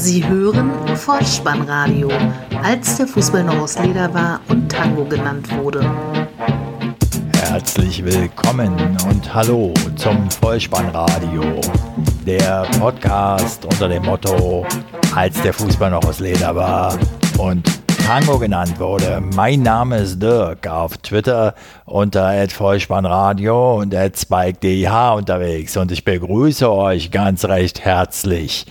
Sie 0.00 0.26
hören 0.26 0.70
Vollspannradio, 0.96 2.08
als 2.62 2.96
der 2.96 3.06
Fußball 3.06 3.44
noch 3.44 3.58
aus 3.58 3.78
Leder 3.78 4.12
war 4.14 4.40
und 4.48 4.72
Tango 4.72 5.04
genannt 5.04 5.54
wurde. 5.58 5.84
Herzlich 7.34 8.02
willkommen 8.02 8.74
und 9.10 9.34
hallo 9.34 9.74
zum 9.96 10.30
Vollspannradio, 10.30 11.42
der 12.26 12.66
Podcast 12.78 13.66
unter 13.66 13.90
dem 13.90 14.02
Motto, 14.04 14.66
als 15.14 15.38
der 15.42 15.52
Fußball 15.52 15.90
noch 15.90 16.04
aus 16.06 16.18
Leder 16.18 16.56
war 16.56 16.98
und 17.36 17.68
Tango 18.06 18.38
genannt 18.38 18.80
wurde. 18.80 19.22
Mein 19.36 19.60
Name 19.60 19.98
ist 19.98 20.22
Dirk, 20.22 20.66
auf 20.66 20.96
Twitter 20.96 21.54
unter 21.84 22.48
Vollspannradio 22.48 23.80
und 23.80 23.92
@spike_dh 23.92 25.14
unterwegs 25.14 25.76
und 25.76 25.92
ich 25.92 26.06
begrüße 26.06 26.72
euch 26.72 27.10
ganz 27.10 27.44
recht 27.44 27.84
herzlich 27.84 28.64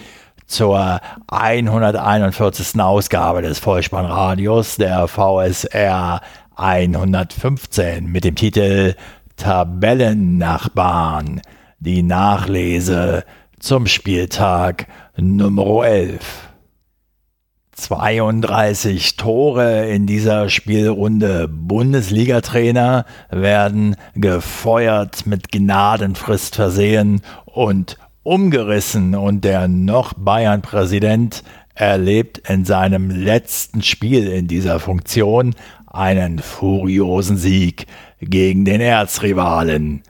zur 0.50 1.00
141. 1.28 2.82
Ausgabe 2.82 3.42
des 3.42 3.60
Vollspannradios 3.60 4.76
der 4.76 5.08
VSR 5.08 6.22
115 6.56 8.08
mit 8.08 8.26
dem 8.26 8.36
Titel 8.36 8.96
Tabellennachbarn. 9.38 11.42
Die 11.80 12.04
Nachlese 12.04 13.24
zum 13.60 13.88
Spieltag 13.88 14.88
Nummer 15.16 15.86
11. 15.86 16.50
32 17.72 19.16
Tore 19.16 19.88
in 19.88 20.06
dieser 20.06 20.50
Spielrunde. 20.50 21.48
Bundesliga-Trainer 21.48 23.06
werden 23.30 23.96
gefeuert, 24.16 25.26
mit 25.26 25.52
Gnadenfrist 25.52 26.56
versehen 26.56 27.22
und 27.46 27.98
umgerissen. 28.24 29.16
Und 29.16 29.44
der 29.44 29.68
noch 29.68 30.14
Bayern-Präsident 30.14 31.44
erlebt 31.74 32.40
in 32.50 32.66
seinem 32.66 33.10
letzten 33.10 33.82
Spiel 33.82 34.28
in 34.28 34.48
dieser 34.48 34.80
Funktion 34.80 35.56
einen 35.88 36.40
furiosen 36.40 37.38
Sieg 37.38 37.88
gegen 38.20 38.66
den 38.66 38.82
Erzrivalen. 38.82 40.04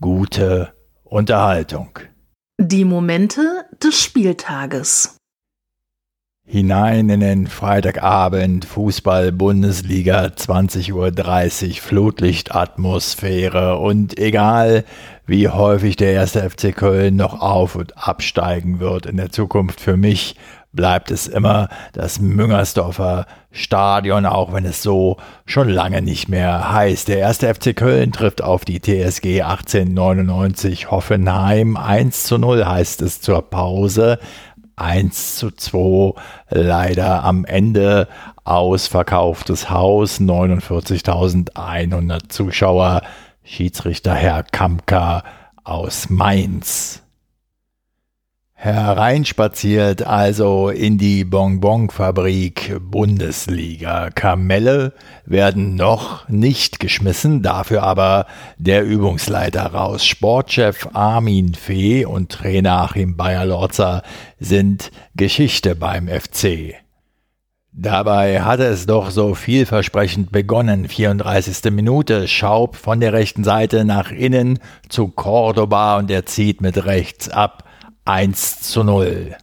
Gute 0.00 0.72
Unterhaltung. 1.04 1.98
Die 2.58 2.84
Momente 2.84 3.64
des 3.82 4.00
Spieltages 4.00 5.19
hinein 6.50 7.08
in 7.10 7.20
den 7.20 7.46
Freitagabend, 7.46 8.64
Fußball, 8.64 9.30
Bundesliga, 9.30 10.24
20.30 10.24 11.68
Uhr, 11.68 11.74
Flutlichtatmosphäre 11.80 13.76
und 13.76 14.18
egal, 14.18 14.84
wie 15.26 15.48
häufig 15.48 15.94
der 15.94 16.12
erste 16.12 16.50
FC 16.50 16.74
Köln 16.74 17.14
noch 17.14 17.40
auf 17.40 17.76
und 17.76 17.96
absteigen 17.96 18.80
wird 18.80 19.06
in 19.06 19.16
der 19.16 19.30
Zukunft 19.30 19.80
für 19.80 19.96
mich, 19.96 20.34
bleibt 20.72 21.12
es 21.12 21.28
immer 21.28 21.68
das 21.92 22.20
Müngersdorfer 22.20 23.26
Stadion, 23.52 24.26
auch 24.26 24.52
wenn 24.52 24.64
es 24.64 24.82
so 24.82 25.16
schon 25.44 25.68
lange 25.68 26.02
nicht 26.02 26.28
mehr 26.28 26.72
heißt. 26.72 27.08
Der 27.08 27.18
erste 27.18 27.52
FC 27.52 27.74
Köln 27.74 28.12
trifft 28.12 28.42
auf 28.42 28.64
die 28.64 28.80
TSG 28.80 29.42
1899 29.42 30.90
Hoffenheim. 30.90 31.76
1 31.76 32.24
zu 32.24 32.38
0 32.38 32.64
heißt 32.64 33.02
es 33.02 33.20
zur 33.20 33.42
Pause. 33.42 34.18
1 34.80 35.36
zu 35.36 35.50
2 35.50 36.14
leider 36.48 37.24
am 37.24 37.44
Ende 37.44 38.08
ausverkauftes 38.44 39.70
Haus, 39.70 40.20
49.100 40.20 42.28
Zuschauer, 42.28 43.02
Schiedsrichter 43.44 44.14
Herr 44.14 44.42
Kampka 44.42 45.22
aus 45.64 46.08
Mainz. 46.08 47.02
Hereinspaziert 48.62 50.02
also 50.06 50.68
in 50.68 50.98
die 50.98 51.24
Bonbonfabrik 51.24 52.76
Bundesliga. 52.78 54.10
Kamelle 54.10 54.92
werden 55.24 55.76
noch 55.76 56.28
nicht 56.28 56.78
geschmissen, 56.78 57.40
dafür 57.40 57.82
aber 57.82 58.26
der 58.58 58.84
Übungsleiter 58.84 59.64
raus. 59.64 60.04
Sportchef 60.04 60.88
Armin 60.92 61.54
Fee 61.54 62.04
und 62.04 62.32
Trainer 62.32 62.82
Achim 62.82 63.16
Bayer-Lorzer 63.16 64.02
sind 64.38 64.90
Geschichte 65.16 65.74
beim 65.74 66.06
FC. 66.06 66.74
Dabei 67.72 68.42
hatte 68.42 68.64
es 68.64 68.84
doch 68.84 69.10
so 69.10 69.34
vielversprechend 69.34 70.32
begonnen. 70.32 70.86
34. 70.86 71.72
Minute, 71.72 72.28
Schaub 72.28 72.76
von 72.76 73.00
der 73.00 73.14
rechten 73.14 73.42
Seite 73.42 73.86
nach 73.86 74.10
innen 74.10 74.58
zu 74.90 75.08
Cordoba 75.08 75.96
und 75.96 76.10
er 76.10 76.26
zieht 76.26 76.60
mit 76.60 76.84
rechts 76.84 77.30
ab. 77.30 77.64
1 78.04 78.60
zu 78.60 78.82
0. 78.82 79.36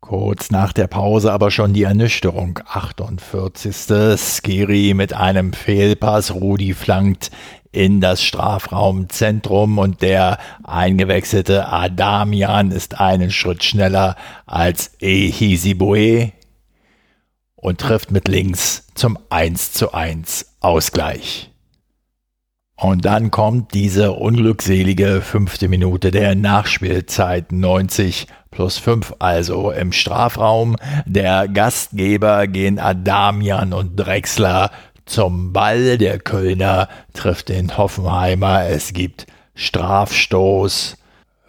Kurz 0.00 0.50
nach 0.50 0.72
der 0.72 0.86
Pause 0.86 1.32
aber 1.32 1.50
schon 1.50 1.72
die 1.72 1.82
Ernüchterung. 1.82 2.60
48. 2.64 4.16
Skiri 4.16 4.94
mit 4.94 5.12
einem 5.12 5.52
Fehlpass. 5.52 6.32
Rudi 6.32 6.74
flankt 6.74 7.30
in 7.72 8.00
das 8.00 8.22
Strafraumzentrum 8.22 9.78
und 9.78 10.02
der 10.02 10.38
eingewechselte 10.64 11.68
Adamian 11.68 12.70
ist 12.70 13.00
einen 13.00 13.30
Schritt 13.30 13.64
schneller 13.64 14.16
als 14.46 14.92
Ehisibue 15.00 16.32
und 17.56 17.80
trifft 17.80 18.10
mit 18.12 18.28
links 18.28 18.86
zum 18.94 19.18
1 19.28 19.72
zu 19.72 19.92
1 19.92 20.56
Ausgleich. 20.60 21.50
Und 22.78 23.06
dann 23.06 23.30
kommt 23.30 23.72
diese 23.72 24.12
unglückselige 24.12 25.22
fünfte 25.22 25.66
Minute 25.66 26.10
der 26.10 26.34
Nachspielzeit 26.34 27.50
90 27.50 28.26
plus 28.50 28.76
5, 28.78 29.14
also 29.18 29.70
im 29.70 29.92
Strafraum. 29.92 30.76
Der 31.06 31.48
Gastgeber 31.48 32.46
gehen 32.46 32.78
Adamian 32.78 33.72
und 33.72 33.96
Drexler 33.96 34.70
zum 35.06 35.54
Ball. 35.54 35.96
Der 35.96 36.18
Kölner 36.18 36.88
trifft 37.14 37.48
den 37.48 37.78
Hoffenheimer. 37.78 38.66
Es 38.66 38.92
gibt 38.92 39.26
Strafstoß. 39.54 40.98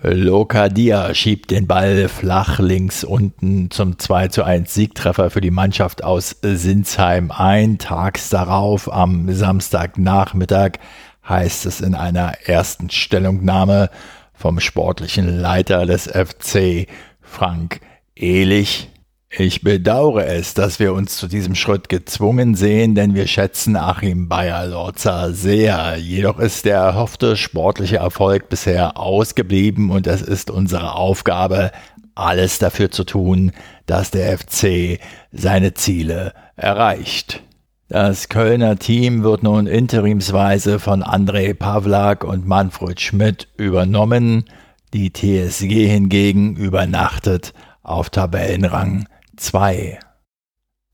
Lokadia 0.01 1.13
schiebt 1.13 1.51
den 1.51 1.65
Ball 1.67 2.07
flach 2.07 2.59
links 2.59 3.03
unten 3.03 3.71
zum 3.71 3.97
2 3.97 4.27
zu 4.27 4.43
1 4.43 4.73
Siegtreffer 4.73 5.31
für 5.31 5.41
die 5.41 5.51
Mannschaft 5.51 6.03
aus 6.03 6.37
Sinsheim 6.41 7.31
ein. 7.31 7.79
Tags 7.79 8.29
darauf 8.29 8.93
am 8.93 9.33
Samstagnachmittag 9.33 10.73
heißt 11.27 11.65
es 11.65 11.81
in 11.81 11.95
einer 11.95 12.33
ersten 12.45 12.89
Stellungnahme 12.89 13.89
vom 14.33 14.59
sportlichen 14.59 15.39
Leiter 15.39 15.85
des 15.85 16.07
FC, 16.07 16.87
Frank 17.21 17.81
Ehlich. 18.15 18.89
Ich 19.29 19.61
bedauere 19.61 20.25
es, 20.25 20.53
dass 20.53 20.79
wir 20.79 20.93
uns 20.93 21.17
zu 21.17 21.27
diesem 21.27 21.53
Schritt 21.53 21.89
gezwungen 21.89 22.55
sehen, 22.55 22.95
denn 22.95 23.13
wir 23.13 23.27
schätzen 23.27 23.75
Achim 23.75 24.29
Bayer-Lorzer 24.29 25.33
sehr. 25.33 25.97
Jedoch 25.97 26.39
ist 26.39 26.65
der 26.65 26.77
erhoffte 26.77 27.35
sportliche 27.35 27.97
Erfolg 27.97 28.47
bisher 28.47 28.97
ausgeblieben 28.97 29.91
und 29.91 30.07
es 30.07 30.21
ist 30.21 30.49
unsere 30.49 30.93
Aufgabe, 30.93 31.71
alles 32.15 32.57
dafür 32.57 32.89
zu 32.89 33.03
tun, 33.03 33.51
dass 33.85 34.11
der 34.11 34.37
FC 34.37 34.99
seine 35.31 35.73
Ziele 35.73 36.33
erreicht. 36.55 37.43
Das 37.89 38.27
Kölner 38.27 38.77
Team 38.77 39.23
wird 39.23 39.43
nun 39.43 39.65
interimsweise 39.65 40.77
von 40.77 41.03
André 41.03 41.53
Pavlak 41.53 42.25
und 42.25 42.45
Manfred 42.45 42.99
Schmidt 42.99 43.47
übernommen. 43.55 44.43
Die 44.93 45.13
TSG 45.13 45.87
hingegen 45.87 46.57
übernachtet 46.57 47.53
auf 47.83 48.09
Tabellenrang 48.09 49.07
2. 49.37 49.99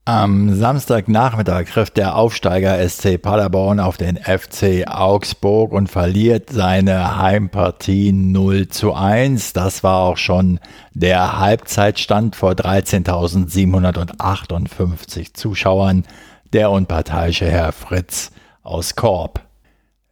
Am 0.04 0.54
Samstagnachmittag 0.54 1.64
trifft 1.64 1.96
der 1.96 2.14
Aufsteiger 2.14 2.88
SC 2.88 3.20
Paderborn 3.20 3.80
auf 3.80 3.96
den 3.96 4.16
FC 4.16 4.86
Augsburg 4.86 5.72
und 5.72 5.88
verliert 5.88 6.50
seine 6.50 7.18
Heimpartie 7.18 8.12
0 8.12 8.68
zu 8.68 8.94
1. 8.94 9.52
Das 9.52 9.82
war 9.82 9.98
auch 10.00 10.16
schon 10.16 10.60
der 10.92 11.40
Halbzeitstand 11.40 12.36
vor 12.36 12.52
13.758 12.52 15.34
Zuschauern 15.34 16.04
der 16.54 16.70
unparteiische 16.70 17.46
Herr 17.50 17.72
Fritz 17.72 18.30
aus 18.62 18.94
Korb. 18.94 19.40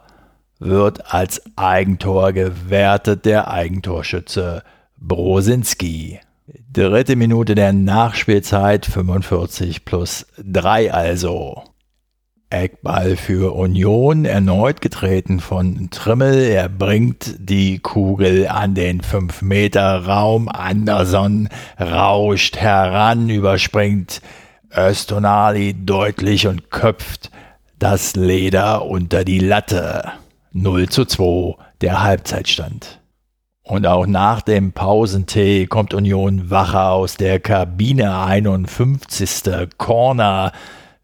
wird 0.59 1.13
als 1.13 1.41
Eigentor 1.55 2.31
gewertet, 2.31 3.25
der 3.25 3.49
Eigentorschütze 3.49 4.63
Brosinski. 4.97 6.19
Dritte 6.71 7.15
Minute 7.15 7.55
der 7.55 7.73
Nachspielzeit, 7.73 8.85
45 8.85 9.85
plus 9.85 10.25
3 10.43 10.93
also. 10.93 11.63
Eckball 12.53 13.17
für 13.17 13.55
Union, 13.55 14.25
erneut 14.25 14.79
getreten 14.79 15.39
von 15.39 15.89
Trimmel. 15.89 16.43
Er 16.43 16.69
bringt 16.69 17.35
die 17.39 17.79
Kugel 17.79 18.47
an 18.47 18.75
den 18.75 19.01
5-Meter-Raum. 19.01 20.47
Anderson 20.47 21.49
rauscht 21.79 22.57
heran, 22.57 23.29
überspringt 23.29 24.21
Östonali 24.75 25.75
deutlich 25.85 26.47
und 26.47 26.69
köpft 26.69 27.31
das 27.79 28.15
Leder 28.15 28.85
unter 28.85 29.25
die 29.25 29.39
Latte. 29.39 30.11
0 30.51 30.89
zu 30.89 31.05
2 31.05 31.55
der 31.81 32.03
Halbzeitstand. 32.03 32.99
Und 33.63 33.87
auch 33.87 34.05
nach 34.05 34.41
dem 34.41 34.73
Pausentee 34.73 35.67
kommt 35.67 35.93
Union 35.93 36.49
wacher 36.49 36.91
aus 36.91 37.15
der 37.15 37.39
Kabine 37.39 38.19
51. 38.19 39.43
Corner 39.77 40.51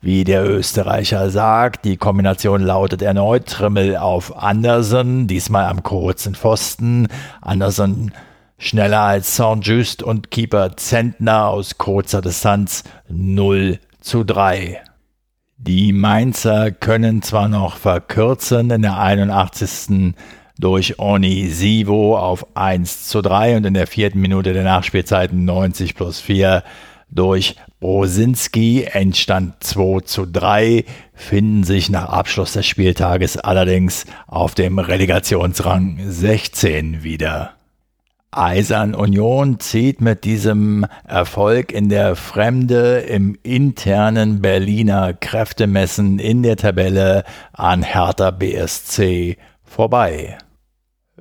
wie 0.02 0.24
der 0.24 0.50
Österreicher 0.50 1.30
sagt, 1.30 1.84
die 1.84 1.98
Kombination 1.98 2.62
lautet 2.62 3.02
erneut 3.02 3.48
Trimmel 3.48 3.98
auf 3.98 4.42
Andersen, 4.42 5.28
diesmal 5.28 5.66
am 5.66 5.84
kurzen 5.84 6.36
Pfosten. 6.36 7.08
Andersen 7.42 8.14
schneller 8.58 9.02
als 9.02 9.36
Saint-Just 9.36 10.02
und 10.02 10.32
Keeper 10.32 10.78
Zentner 10.78 11.48
aus 11.48 11.78
kurzer 11.78 12.22
Distanz 12.22 12.84
0 13.10 13.80
zu 14.00 14.24
3. 14.24 14.82
Die 15.58 15.92
Mainzer 15.92 16.72
können 16.72 17.22
zwar 17.22 17.50
noch 17.50 17.76
verkürzen 17.76 18.72
in 18.72 18.82
der 18.82 18.98
81. 18.98 20.14
durch 20.58 20.98
Onisivo 21.00 22.18
auf 22.18 22.56
1 22.56 23.10
zu 23.10 23.22
3 23.22 23.58
und 23.58 23.66
in 23.66 23.74
der 23.74 23.88
vierten 23.88 24.22
Minute 24.22 24.54
der 24.54 24.64
Nachspielzeit 24.64 25.34
90 25.34 25.96
plus 25.96 26.22
4 26.22 26.64
durch 27.10 27.58
Brosinski, 27.80 28.84
Endstand 28.84 29.64
2 29.64 30.02
zu 30.02 30.26
3, 30.26 30.84
finden 31.14 31.64
sich 31.64 31.90
nach 31.90 32.10
Abschluss 32.10 32.54
des 32.54 32.68
Spieltages 32.68 33.38
allerdings 33.38 34.06
auf 34.28 34.54
dem 34.54 34.80
Relegationsrang 34.80 35.98
16 36.06 37.04
wieder. 37.04 37.54
Eisern 38.32 38.94
Union 38.94 39.60
zieht 39.60 40.02
mit 40.02 40.24
diesem 40.24 40.86
Erfolg 41.08 41.72
in 41.72 41.90
der 41.90 42.16
Fremde 42.16 43.00
im 43.00 43.38
internen 43.44 44.42
Berliner 44.42 45.14
Kräftemessen 45.14 46.20
in 46.20 46.44
der 46.44 46.58
Tabelle 46.58 47.24
an 47.54 47.82
Hertha 47.82 48.32
BSC 48.32 49.38
vorbei. 49.64 50.38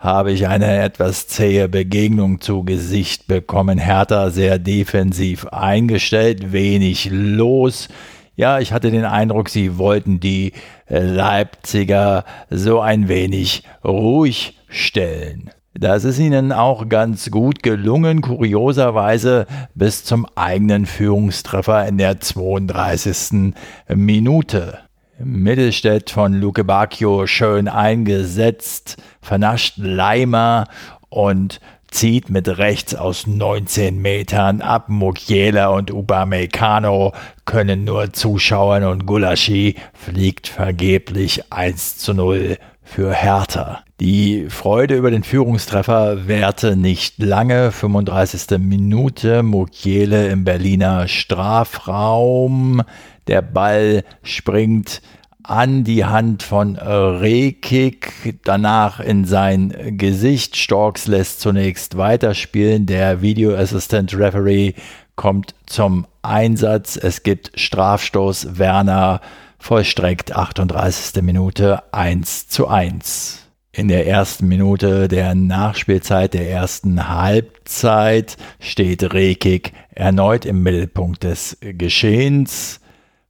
habe 0.04 0.34
ich 0.34 0.50
eine 0.50 0.82
etwas 0.82 1.28
zähe 1.30 1.70
Begegnung 1.70 2.42
zu 2.42 2.66
Gesicht 2.66 3.26
bekommen. 3.28 3.78
Hertha 3.78 4.32
sehr 4.32 4.60
defensiv 4.60 5.46
eingestellt, 5.48 6.52
wenig 6.52 7.08
los. 7.10 7.88
Ja, 8.36 8.60
ich 8.60 8.74
hatte 8.74 8.92
den 8.92 9.06
Eindruck, 9.06 9.48
sie 9.48 9.78
wollten 9.78 10.20
die 10.20 10.52
Leipziger 10.90 12.26
so 12.50 12.82
ein 12.82 13.08
wenig 13.08 13.64
ruhig 13.86 14.60
stellen. 14.68 15.52
Das 15.74 16.04
ist 16.04 16.20
ihnen 16.20 16.52
auch 16.52 16.90
ganz 16.90 17.32
gut 17.32 17.64
gelungen, 17.64 18.22
kurioserweise 18.22 19.48
bis 19.74 20.04
zum 20.04 20.28
eigenen 20.36 20.86
Führungstreffer 20.86 21.88
in 21.88 21.98
der 21.98 22.20
32. 22.20 23.54
Minute. 23.88 24.80
Mittelstädt 25.26 26.10
von 26.10 26.34
Luke 26.34 26.64
Bacchio 26.64 27.28
schön 27.28 27.68
eingesetzt, 27.68 28.98
vernascht 29.22 29.76
Leimer 29.78 30.66
und 31.10 31.60
zieht 31.90 32.30
mit 32.30 32.58
rechts 32.58 32.96
aus 32.96 33.28
19 33.28 34.02
Metern 34.02 34.62
ab. 34.62 34.90
Mukiela 34.90 35.68
und 35.68 35.92
Upamecano 35.92 37.14
können 37.46 37.84
nur 37.84 38.14
zuschauen 38.14 38.84
und 38.84 39.06
Gulaschi 39.06 39.76
fliegt 39.94 40.48
vergeblich 40.48 41.52
1 41.52 41.98
zu 41.98 42.14
0 42.14 42.58
für 42.84 43.14
Hertha. 43.14 43.84
Die 44.00 44.48
Freude 44.50 44.96
über 44.96 45.12
den 45.12 45.24
Führungstreffer 45.24 46.28
währte 46.28 46.76
nicht 46.76 47.20
lange. 47.20 47.72
35. 47.72 48.58
Minute, 48.60 49.44
Mukiele 49.44 50.28
im 50.28 50.44
Berliner 50.44 51.08
Strafraum. 51.08 52.82
Der 53.28 53.42
Ball 53.42 54.04
springt 54.24 55.02
an 55.44 55.84
die 55.84 56.06
Hand 56.06 56.42
von 56.44 56.78
Rekik, 56.78 58.40
danach 58.44 59.00
in 59.00 59.26
sein 59.26 59.98
Gesicht. 59.98 60.56
Storks 60.56 61.08
lässt 61.08 61.42
zunächst 61.42 61.98
weiterspielen. 61.98 62.86
Der 62.86 63.22
Video 63.22 63.56
Assistant 63.56 64.18
Referee 64.18 64.74
kommt 65.16 65.54
zum 65.66 66.08
Einsatz. 66.22 66.98
Es 66.98 67.24
gibt 67.24 67.52
Strafstoß. 67.56 68.58
Werner 68.58 69.22
vollstreckt 69.60 70.36
38. 70.36 71.22
Minute 71.22 71.84
1 71.94 72.48
zu 72.48 72.68
1. 72.68 73.40
In 73.72 73.88
der 73.88 74.08
ersten 74.08 74.48
Minute 74.48 75.08
der 75.08 75.34
Nachspielzeit 75.36 76.34
der 76.36 76.50
ersten 76.50 77.10
Halbzeit 77.10 78.38
steht 78.60 79.14
Rekik 79.14 79.74
erneut 79.90 80.46
im 80.46 80.62
Mittelpunkt 80.64 81.24
des 81.24 81.58
Geschehens. 81.60 82.80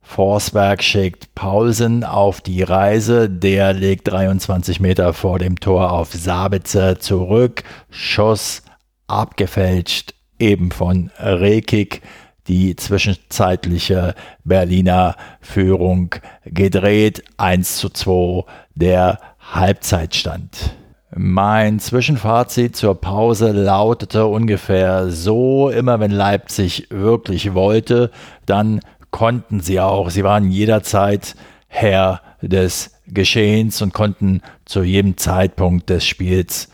Forsberg 0.03 0.83
schickt 0.83 1.33
Paulsen 1.33 2.03
auf 2.03 2.41
die 2.41 2.61
Reise. 2.61 3.29
Der 3.29 3.73
legt 3.73 4.09
23 4.09 4.79
Meter 4.79 5.13
vor 5.13 5.39
dem 5.39 5.59
Tor 5.59 5.91
auf 5.91 6.13
Sabitzer 6.13 6.99
zurück. 6.99 7.63
Schuss 7.89 8.61
abgefälscht, 9.07 10.13
eben 10.37 10.71
von 10.71 11.09
Rekik. 11.17 12.01
Die 12.47 12.75
zwischenzeitliche 12.75 14.13
Berliner 14.43 15.15
Führung 15.39 16.13
gedreht. 16.45 17.23
1 17.37 17.77
zu 17.77 17.89
2 17.89 18.43
der 18.75 19.17
Halbzeitstand. 19.53 20.75
Mein 21.15 21.79
Zwischenfazit 21.79 22.75
zur 22.75 22.99
Pause 22.99 23.51
lautete 23.51 24.25
ungefähr 24.25 25.09
so, 25.09 25.69
immer 25.69 25.99
wenn 25.99 26.09
Leipzig 26.09 26.87
wirklich 26.89 27.53
wollte, 27.53 28.09
dann 28.47 28.79
konnten 29.13 29.61
sie 29.61 29.79
auch. 29.79 30.09
Sie 30.09 30.25
waren 30.25 30.51
jederzeit 30.51 31.35
Herr 31.67 32.21
des 32.41 32.99
Geschehens 33.07 33.81
und 33.81 33.93
konnten 33.93 34.41
zu 34.65 34.83
jedem 34.83 35.15
Zeitpunkt 35.15 35.89
des 35.89 36.05
Spiels 36.05 36.69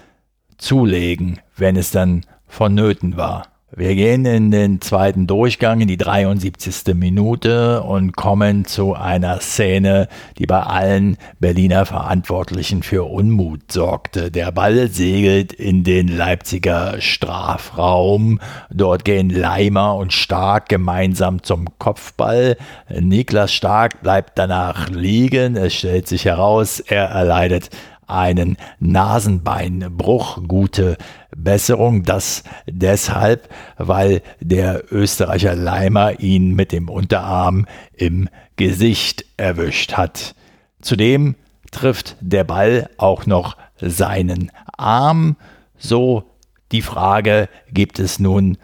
zulegen, 0.57 1.39
wenn 1.57 1.75
es 1.75 1.91
dann 1.91 2.25
vonnöten 2.47 3.17
war. 3.17 3.47
Wir 3.75 3.93
gehen 3.93 4.25
in 4.25 4.49
den 4.49 4.81
zweiten 4.81 5.27
Durchgang, 5.27 5.81
in 5.81 5.87
die 5.87 5.95
73. 5.95 6.95
Minute 6.95 7.83
und 7.83 8.15
kommen 8.15 8.65
zu 8.65 8.95
einer 8.95 9.41
Szene, 9.41 10.07
die 10.39 10.47
bei 10.47 10.61
allen 10.61 11.17
Berliner 11.39 11.85
Verantwortlichen 11.85 12.81
für 12.81 13.03
Unmut 13.03 13.71
sorgte. 13.71 14.31
Der 14.31 14.51
Ball 14.51 14.87
segelt 14.87 15.53
in 15.53 15.83
den 15.83 16.07
Leipziger 16.07 16.99
Strafraum. 16.99 18.39
Dort 18.71 19.05
gehen 19.05 19.29
Leimer 19.29 19.97
und 19.97 20.13
Stark 20.13 20.67
gemeinsam 20.67 21.43
zum 21.43 21.67
Kopfball. 21.77 22.57
Niklas 22.89 23.53
Stark 23.53 24.01
bleibt 24.01 24.39
danach 24.39 24.89
liegen. 24.89 25.55
Es 25.55 25.75
stellt 25.75 26.07
sich 26.07 26.25
heraus, 26.25 26.79
er 26.79 27.05
erleidet 27.05 27.69
einen 28.09 28.57
Nasenbeinbruch. 28.79 30.47
Gute 30.47 30.97
Besserung. 31.35 32.03
Das 32.03 32.43
deshalb, 32.67 33.49
weil 33.77 34.21
der 34.39 34.83
Österreicher 34.91 35.55
Leimer 35.55 36.19
ihn 36.19 36.55
mit 36.55 36.71
dem 36.71 36.89
Unterarm 36.89 37.65
im 37.93 38.29
Gesicht 38.55 39.25
erwischt 39.37 39.93
hat. 39.93 40.35
Zudem 40.81 41.35
trifft 41.71 42.15
der 42.19 42.43
Ball 42.43 42.89
auch 42.97 43.25
noch 43.25 43.57
seinen 43.79 44.51
Arm. 44.77 45.35
So 45.77 46.23
die 46.71 46.81
Frage, 46.81 47.49
gibt 47.71 47.99
es 47.99 48.19
nun 48.19 48.57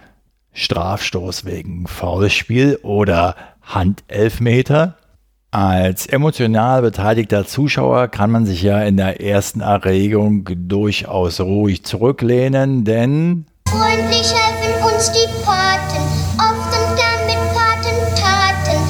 Strafstoß 0.54 1.46
wegen 1.46 1.88
Foulspiel 1.88 2.80
oder 2.84 3.36
Handelfmeter? 3.62 4.98
Als 5.58 6.06
emotional 6.06 6.82
beteiligter 6.82 7.48
Zuschauer 7.48 8.10
kann 8.10 8.30
man 8.30 8.46
sich 8.46 8.62
ja 8.62 8.84
in 8.84 8.98
der 8.98 9.22
ersten 9.22 9.62
Erregung 9.62 10.44
durchaus 10.54 11.40
ruhig 11.40 11.86
zurücklehnen, 11.86 12.84
denn 12.84 13.46
freundlich 13.66 14.34
helfen 14.34 14.84
uns 14.84 15.14
die 15.14 15.30
Paten, 15.46 16.04
oft 16.38 16.78
und 16.78 16.98
gern 16.98 17.26
mit 17.26 17.38
Patentaten. 17.56 18.82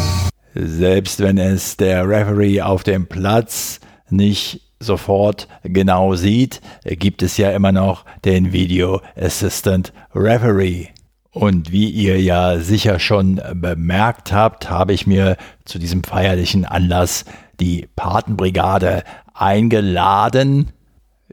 Selbst 0.55 1.19
wenn 1.19 1.37
es 1.37 1.77
der 1.77 2.09
Referee 2.09 2.59
auf 2.61 2.81
dem 2.81 3.05
Platz 3.05 3.79
nicht 4.09 4.61
sofort 4.79 5.47
genau 5.61 6.15
sieht, 6.15 6.61
gibt 6.83 7.21
es 7.21 7.37
ja 7.37 7.51
immer 7.51 7.73
noch 7.73 8.05
den 8.25 8.53
Video 8.53 9.01
Assistant 9.15 9.93
Referee. 10.15 10.87
Und 11.35 11.71
wie 11.73 11.89
ihr 11.89 12.21
ja 12.21 12.59
sicher 12.59 12.97
schon 12.97 13.41
bemerkt 13.55 14.31
habt, 14.31 14.69
habe 14.69 14.93
ich 14.93 15.05
mir 15.05 15.35
zu 15.65 15.79
diesem 15.79 16.01
feierlichen 16.01 16.63
Anlass 16.63 17.25
die 17.59 17.89
Patenbrigade 17.97 19.03
eingeladen. 19.33 20.71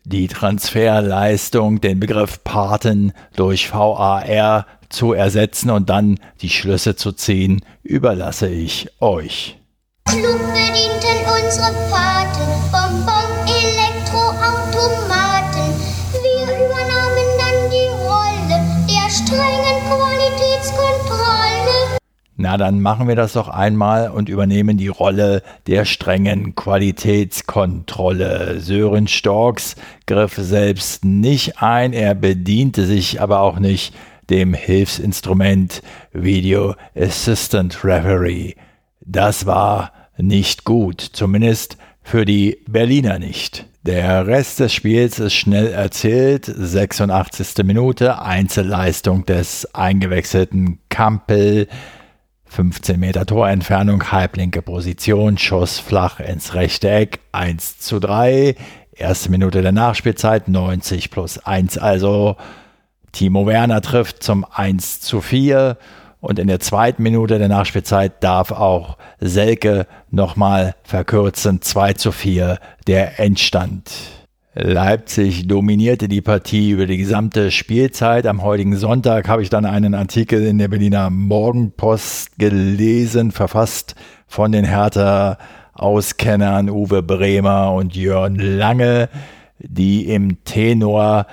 Die 0.03 0.27
Transferleistung, 0.27 1.81
den 1.81 2.01
Begriff 2.01 2.43
Paten 2.43 3.13
durch 3.37 3.73
VAR 3.73 4.67
zu 4.89 5.13
ersetzen 5.13 5.71
und 5.71 5.89
dann 5.89 6.19
die 6.41 6.51
Schlüsse 6.51 6.97
zu 6.97 7.13
ziehen, 7.13 7.61
überlasse 7.85 8.49
ich 8.49 8.89
euch. 9.01 9.57
Klug 10.07 10.41
bedienten 10.53 11.31
unsere 11.31 11.73
Paten, 11.93 12.51
Bonbon, 12.73 13.47
Elektroautomaten. 13.47 15.77
Wir 16.11 16.43
übernahmen 16.43 17.39
dann 17.39 17.71
die 17.71 17.87
Rolle 18.03 18.59
der 18.89 19.07
strengen 19.09 19.72
na, 22.37 22.57
dann 22.57 22.81
machen 22.81 23.09
wir 23.09 23.17
das 23.17 23.35
doch 23.35 23.49
einmal 23.49 24.11
und 24.11 24.29
übernehmen 24.29 24.79
die 24.79 24.89
Rolle 24.89 25.43
der 25.67 25.85
strengen 25.85 26.55
Qualitätskontrolle. 26.55 28.59
Sören 28.59 29.07
Storks 29.07 29.77
griff 30.07 30.35
selbst 30.37 31.05
nicht 31.05 31.63
ein, 31.63 31.93
er 31.93 32.15
bediente 32.15 32.87
sich 32.87 33.21
aber 33.21 33.41
auch 33.41 33.59
nicht 33.59 33.95
dem 34.31 34.55
Hilfsinstrument 34.55 35.83
Video 36.13 36.75
Assistant 36.97 37.85
Referee. 37.85 38.55
Das 39.01 39.47
war 39.47 39.93
nicht 40.17 40.65
gut, 40.65 41.01
zumindest 41.01 41.77
für 42.03 42.25
die 42.25 42.59
Berliner 42.67 43.19
nicht. 43.19 43.67
Der 43.85 44.27
Rest 44.27 44.61
des 44.61 44.73
Spiels 44.73 45.19
ist 45.19 45.35
schnell 45.35 45.67
erzählt. 45.67 46.47
86. 46.47 47.65
Minute, 47.65 48.23
Einzelleistung 48.23 49.27
des 49.27 49.75
eingewechselten 49.75 50.79
Kampel. 50.89 51.67
15 52.53 53.01
Meter 53.01 53.25
Torentfernung, 53.25 54.13
halblinke 54.13 54.61
Position, 54.61 55.39
Schuss 55.39 55.79
flach 55.79 56.21
ins 56.21 56.53
rechte 56.53 56.91
Eck, 56.91 57.21
1 57.33 57.79
zu 57.79 57.99
3. 57.99 58.57
Erste 58.93 59.31
Minute 59.31 59.63
der 59.63 59.73
Nachspielzeit, 59.73 60.49
90 60.49 61.11
plus 61.11 61.39
1 61.39 61.79
also. 61.79 62.37
Timo 63.13 63.47
Werner 63.47 63.81
trifft 63.81 64.23
zum 64.23 64.45
1 64.45 65.01
zu 65.01 65.23
4. 65.23 65.79
Und 66.21 66.39
in 66.39 66.47
der 66.47 66.61
zweiten 66.61 67.03
Minute 67.03 67.39
der 67.39 67.49
Nachspielzeit 67.49 68.23
darf 68.23 68.53
auch 68.53 68.99
Selke 69.19 69.87
nochmal 70.11 70.75
verkürzen, 70.83 71.63
2 71.63 71.95
zu 71.95 72.13
4 72.13 72.59
der 72.87 73.19
Endstand. 73.19 73.91
Leipzig 74.55 75.49
dominierte 75.49 76.09
die 76.09 76.21
Partie 76.21 76.73
über 76.73 76.85
die 76.85 76.99
gesamte 76.99 77.51
Spielzeit. 77.51 78.27
Am 78.27 78.43
heutigen 78.43 78.77
Sonntag 78.77 79.27
habe 79.27 79.43
ich 79.43 79.49
dann 79.49 79.65
einen 79.65 79.95
Artikel 79.95 80.45
in 80.45 80.59
der 80.59 80.69
Berliner 80.69 81.09
Morgenpost 81.09 82.39
gelesen, 82.39 83.33
verfasst 83.33 83.95
von 84.27 84.53
den 84.53 84.67
Hertha-Auskennern 84.67 86.69
Uwe 86.69 87.03
Bremer 87.03 87.73
und 87.73 87.97
Jörn 87.97 88.35
Lange, 88.35 89.09
die 89.59 90.07
im 90.09 90.45
Tenor 90.45 91.27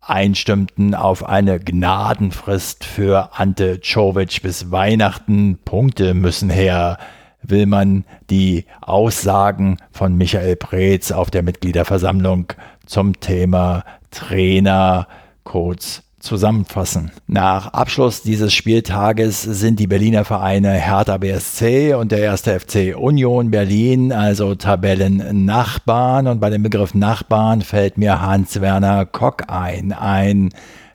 einstimmten 0.00 0.96
auf 0.96 1.28
eine 1.28 1.60
Gnadenfrist 1.60 2.84
für 2.84 3.38
Ante 3.38 3.80
Czovic 3.80 4.42
bis 4.42 4.72
Weihnachten. 4.72 5.60
Punkte 5.64 6.14
müssen 6.14 6.50
her 6.50 6.98
will 7.42 7.66
man 7.66 8.04
die 8.28 8.64
Aussagen 8.80 9.76
von 9.92 10.16
Michael 10.16 10.56
Preetz 10.56 11.10
auf 11.10 11.30
der 11.30 11.42
Mitgliederversammlung 11.42 12.52
zum 12.86 13.20
Thema 13.20 13.84
Trainer 14.10 15.06
kurz 15.44 16.02
zusammenfassen. 16.20 17.10
Nach 17.26 17.72
Abschluss 17.72 18.22
dieses 18.22 18.52
Spieltages 18.52 19.42
sind 19.42 19.80
die 19.80 19.86
Berliner 19.86 20.24
Vereine 20.24 20.72
Hertha 20.72 21.16
BSC 21.16 21.94
und 21.94 22.12
der 22.12 22.20
erste 22.20 22.60
FC 22.60 22.94
Union 22.96 23.50
Berlin, 23.50 24.12
also 24.12 24.54
Tabellennachbarn. 24.54 26.26
Und 26.26 26.40
bei 26.40 26.50
dem 26.50 26.62
Begriff 26.62 26.94
Nachbarn 26.94 27.62
fällt 27.62 27.96
mir 27.96 28.20
Hans-Werner 28.20 29.06
Kock 29.06 29.44
ein, 29.48 29.92
ein 29.92 30.50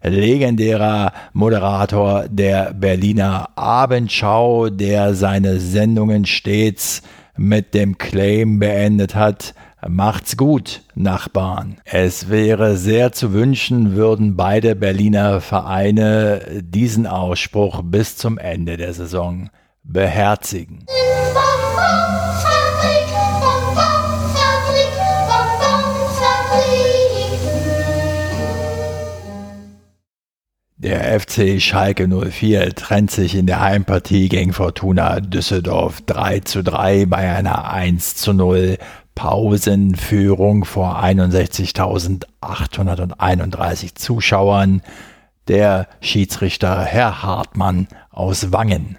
legendärer 0.09 1.13
Moderator 1.33 2.25
der 2.29 2.74
Berliner 2.74 3.50
Abendschau, 3.55 4.69
der 4.69 5.13
seine 5.13 5.59
Sendungen 5.59 6.25
stets 6.25 7.01
mit 7.38 7.74
dem 7.74 7.97
Claim 7.97 8.59
beendet 8.59 9.15
hat, 9.15 9.53
Macht's 9.88 10.35
gut, 10.35 10.81
Nachbarn. 10.95 11.77
Es 11.85 12.29
wäre 12.29 12.75
sehr 12.75 13.12
zu 13.12 13.33
wünschen, 13.33 13.95
würden 13.95 14.35
beide 14.35 14.75
Berliner 14.75 15.41
Vereine 15.41 16.41
diesen 16.63 17.05
Ausspruch 17.05 17.83
bis 17.83 18.17
zum 18.17 18.39
Ende 18.39 18.77
der 18.77 18.95
Saison 18.95 19.51
beherzigen. 19.83 20.85
Der 30.77 31.22
FC 31.22 31.62
Schalke 31.62 32.05
04 32.05 32.75
trennt 32.75 33.10
sich 33.10 33.36
in 33.36 33.48
der 33.48 33.62
Heimpartie 33.62 34.27
gegen 34.27 34.51
Fortuna 34.51 35.22
Düsseldorf 35.22 36.01
3 36.01 36.41
zu 36.41 36.63
3 36.63 37.05
bei 37.05 37.34
einer 37.34 37.72
1 37.72 38.17
zu 38.17 38.34
0 38.34 38.77
Pausenführung 39.15 40.65
vor 40.65 41.01
61.831 41.01 43.96
Zuschauern. 43.96 44.82
Der 45.48 45.88
Schiedsrichter 46.01 46.84
Herr 46.84 47.24
Hartmann 47.24 47.88
aus 48.12 48.51
Wangen. 48.51 48.98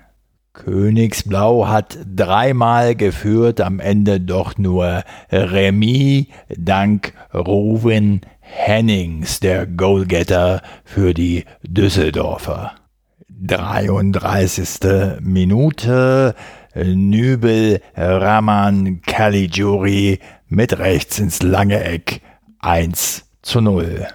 Königsblau 0.54 1.68
hat 1.68 1.98
dreimal 2.16 2.94
geführt, 2.94 3.60
am 3.60 3.80
Ende 3.80 4.18
doch 4.18 4.56
nur 4.56 5.02
Remis 5.30 6.28
dank 6.48 7.12
Ruven 7.34 8.22
Hennings, 8.48 9.40
der 9.40 9.66
Goalgetter 9.66 10.62
für 10.84 11.14
die 11.14 11.44
Düsseldorfer. 11.62 12.72
33. 13.28 15.20
Minute. 15.20 16.34
Nübel 16.74 17.80
Raman 17.96 19.00
Caligiuri 19.02 20.20
mit 20.48 20.78
rechts 20.78 21.18
ins 21.18 21.42
lange 21.42 21.82
Eck 21.82 22.20
1 22.60 23.24
zu 23.42 23.60
0. 23.60 24.06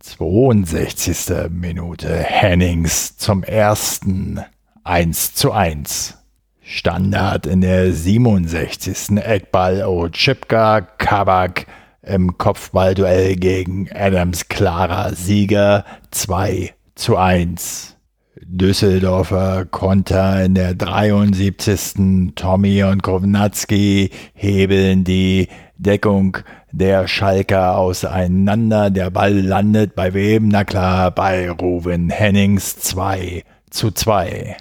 62. 0.00 1.50
Minute 1.50 2.14
Hennings 2.14 3.16
zum 3.16 3.42
ersten 3.42 4.40
1 4.84 5.34
zu 5.34 5.52
1. 5.52 6.18
Standard 6.62 7.46
in 7.46 7.60
der 7.60 7.92
67. 7.92 9.16
Eckball 9.18 9.82
Ochipka 9.82 10.80
Kabak 10.80 11.66
im 12.10 12.36
Kopfballduell 12.38 13.36
gegen 13.36 13.88
Adams 13.92 14.48
klarer 14.48 15.14
Sieger 15.14 15.84
2 16.10 16.74
zu 16.94 17.16
1. 17.16 17.96
Düsseldorfer 18.42 19.66
Konter 19.66 20.44
in 20.44 20.54
der 20.54 20.74
73. 20.74 22.34
Tommy 22.34 22.82
und 22.82 23.02
Kovnatski 23.02 24.10
hebeln 24.34 25.04
die 25.04 25.48
Deckung 25.76 26.38
der 26.72 27.06
Schalker 27.06 27.76
auseinander. 27.76 28.90
Der 28.90 29.10
Ball 29.10 29.38
landet 29.38 29.94
bei 29.94 30.14
wem? 30.14 30.48
Na 30.48 30.64
klar, 30.64 31.10
bei 31.10 31.50
Ruven 31.50 32.10
Hennings 32.10 32.76
2 32.78 33.44
zu 33.70 33.90
2. 33.90 34.56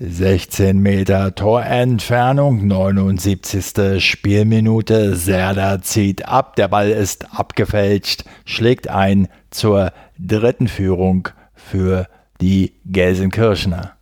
16 0.00 0.78
Meter 0.78 1.34
Torentfernung, 1.34 2.68
79. 2.68 4.00
Spielminute. 4.00 5.16
Serda 5.16 5.82
zieht 5.82 6.24
ab, 6.28 6.54
der 6.54 6.68
Ball 6.68 6.90
ist 6.90 7.26
abgefälscht, 7.36 8.22
schlägt 8.44 8.88
ein 8.88 9.26
zur 9.50 9.92
dritten 10.16 10.68
Führung 10.68 11.30
für 11.52 12.06
die 12.40 12.74
Gelsenkirchener. 12.84 13.97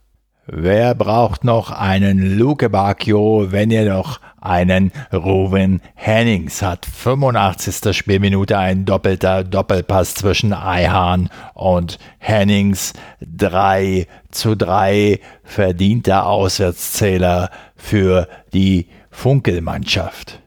Wer 0.48 0.94
braucht 0.94 1.42
noch 1.42 1.72
einen 1.72 2.38
Luke 2.38 2.70
Bacchio, 2.70 3.50
wenn 3.50 3.72
ihr 3.72 3.92
noch 3.92 4.20
einen 4.40 4.92
Ruven 5.12 5.80
Hennings 5.96 6.62
hat? 6.62 6.86
85. 6.86 7.96
Spielminute 7.96 8.56
ein 8.56 8.84
doppelter 8.84 9.42
Doppelpass 9.42 10.14
zwischen 10.14 10.52
Eihahn 10.52 11.30
und 11.54 11.98
Hennings. 12.18 12.92
3 13.20 14.06
zu 14.30 14.56
3 14.56 15.18
verdienter 15.42 16.26
Auswärtszähler 16.26 17.50
für 17.74 18.28
die 18.54 18.86
Funkelmannschaft. 19.10 20.42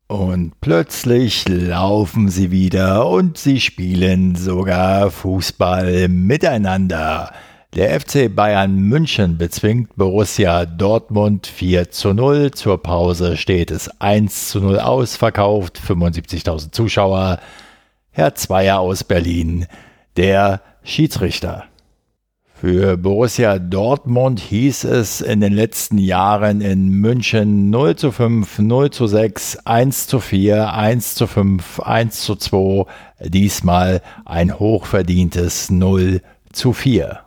Und 0.06 0.60
plötzlich 0.60 1.48
laufen 1.48 2.28
sie 2.28 2.50
wieder 2.50 3.08
und 3.08 3.38
sie 3.38 3.60
spielen 3.60 4.34
sogar 4.34 5.10
Fußball 5.10 6.08
miteinander. 6.08 7.32
Der 7.76 8.00
FC 8.00 8.34
Bayern 8.34 8.74
München 8.74 9.38
bezwingt 9.38 9.94
Borussia 9.94 10.66
Dortmund 10.66 11.46
4 11.46 11.92
zu 11.92 12.12
0. 12.12 12.50
Zur 12.50 12.82
Pause 12.82 13.36
steht 13.36 13.70
es 13.70 13.88
1 14.00 14.48
zu 14.48 14.58
0 14.58 14.80
ausverkauft, 14.80 15.78
75.000 15.78 16.72
Zuschauer. 16.72 17.38
Herr 18.10 18.34
Zweier 18.34 18.80
aus 18.80 19.04
Berlin, 19.04 19.66
der 20.16 20.62
Schiedsrichter. 20.82 21.66
Für 22.60 22.96
Borussia 22.96 23.60
Dortmund 23.60 24.40
hieß 24.40 24.82
es 24.82 25.20
in 25.20 25.40
den 25.40 25.52
letzten 25.52 25.98
Jahren 25.98 26.62
in 26.62 26.88
München 26.88 27.70
0 27.70 27.94
zu 27.94 28.10
5, 28.10 28.58
0 28.58 28.90
zu 28.90 29.06
6, 29.06 29.58
1 29.64 30.08
zu 30.08 30.18
4, 30.18 30.74
1 30.74 31.14
zu 31.14 31.28
5, 31.28 31.78
1 31.78 32.20
zu 32.20 32.34
2, 32.34 32.86
diesmal 33.20 34.02
ein 34.24 34.58
hochverdientes 34.58 35.70
0 35.70 36.20
zu 36.52 36.72
4. 36.72 37.20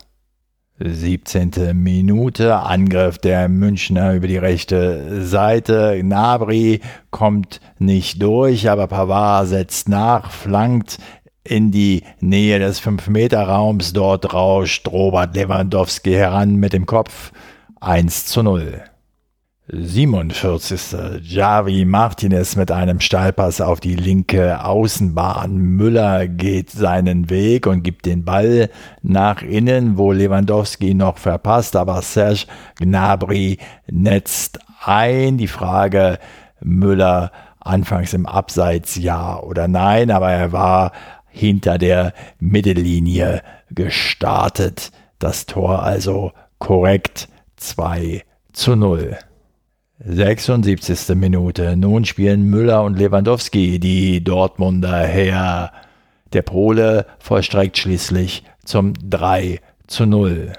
17. 0.86 1.72
Minute, 1.74 2.58
Angriff 2.58 3.17
der 3.17 3.48
Münchner 3.48 4.13
über 4.13 4.28
die 4.28 4.38
rechte 4.38 5.26
Seite. 5.26 5.98
Gnabry 6.00 6.82
kommt 7.10 7.62
nicht 7.80 8.22
durch, 8.22 8.69
aber 8.69 8.88
Pavard 8.88 9.48
setzt 9.48 9.88
nach, 9.88 10.32
flankt 10.32 10.98
in 11.43 11.72
die 11.72 12.04
Nähe 12.19 12.60
des 12.60 12.82
5-Meter-Raums. 12.82 13.93
Dort 13.93 14.34
rauscht 14.34 14.88
Robert 14.89 15.36
Lewandowski 15.36 16.12
heran 16.12 16.56
mit 16.56 16.74
dem 16.74 16.86
Kopf 16.86 17.32
1 17.80 18.26
zu 18.26 18.43
0. 18.43 18.84
47. 19.69 21.21
Javi 21.21 21.86
Martinez 21.86 22.58
mit 22.58 22.69
einem 22.69 22.99
Steilpass 22.99 23.62
auf 23.62 23.80
die 23.80 23.95
linke 23.95 24.62
Außenbahn. 24.65 25.56
Müller 25.56 26.28
geht 26.28 26.69
seinen 26.69 27.30
Weg 27.30 27.65
und 27.65 27.82
gibt 27.82 28.06
den 28.06 28.26
Ball 28.26 28.69
nach 29.02 29.41
innen, 29.41 29.97
wo 29.97 30.12
Lewandowski 30.12 30.93
noch 30.93 31.17
verpasst, 31.17 31.78
aber 31.78 32.02
Serge 32.02 32.45
Gnabry 32.80 33.58
netzt 33.89 34.60
ein. 34.84 35.38
Die 35.38 35.47
Frage 35.47 36.19
Müller 36.60 37.32
anfangs 37.62 38.13
im 38.13 38.26
Abseits 38.26 38.97
ja 38.97 39.39
oder 39.39 39.69
nein, 39.69 40.12
aber 40.12 40.30
er 40.32 40.52
war 40.52 40.91
hinter 41.30 41.78
der 41.78 42.13
Mittellinie 42.38 43.41
gestartet. 43.71 44.91
Das 45.19 45.45
Tor 45.45 45.84
also 45.84 46.34
korrekt 46.60 47.30
2 47.56 48.23
zu 48.52 48.76
0. 48.76 49.17
76. 50.06 51.16
Minute. 51.16 51.78
Nun 51.78 52.04
spielen 52.04 52.44
Müller 52.44 52.84
und 52.84 52.98
Lewandowski 52.98 53.80
die 53.80 54.24
Dortmunder 54.24 55.06
her. 55.06 55.72
Der 56.34 56.42
Pole 56.42 57.06
vollstreckt 57.20 57.78
schließlich 57.78 58.44
zum 58.66 58.94
3 59.02 59.62
zu 59.88 60.06
0. 60.06 60.54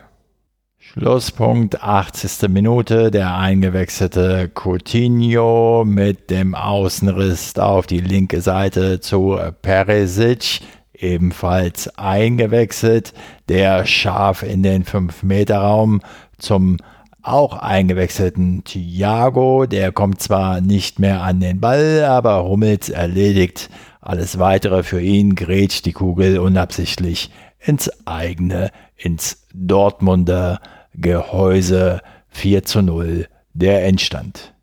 Schlusspunkt 0.79 1.83
80. 1.83 2.49
Minute. 2.49 3.11
Der 3.11 3.37
eingewechselte 3.37 4.51
Coutinho 4.55 5.85
mit 5.85 6.31
dem 6.31 6.55
Außenriss 6.55 7.59
auf 7.59 7.87
die 7.87 8.01
linke 8.01 8.41
Seite 8.41 9.01
zu 9.01 9.39
Peresic. 9.61 10.63
Ebenfalls 10.95 11.99
eingewechselt. 11.99 13.13
Der 13.51 13.85
scharf 13.85 14.43
in 14.43 14.63
den 14.63 14.85
5-Meter-Raum 14.85 16.01
zum 16.39 16.79
auch 17.25 17.57
eingewechselten 17.57 18.65
Thiago. 18.65 19.67
Der 19.67 19.93
kommt 19.93 20.21
zwar 20.21 20.61
nicht 20.61 20.99
mehr 20.99 21.23
an 21.23 21.41
den 21.41 21.61
Ball, 21.61 22.05
aber 22.05 22.45
Hummels 22.45 22.89
erledigt 22.89 23.71
alles 24.01 24.39
weitere 24.39 24.83
für 24.83 25.01
ihn, 25.01 25.35
grätscht 25.35 25.87
die 25.87 25.93
Kugel 25.93 26.39
unabsichtlich 26.39 27.31
ins 27.59 27.91
eigene, 28.07 28.71
ins 28.97 29.47
Dortmunder 29.55 30.61
Gehäuse 30.95 32.03
4 32.29 32.65
zu 32.65 32.83
0 32.83 33.27
der 33.55 33.87
Endstand. 33.87 34.55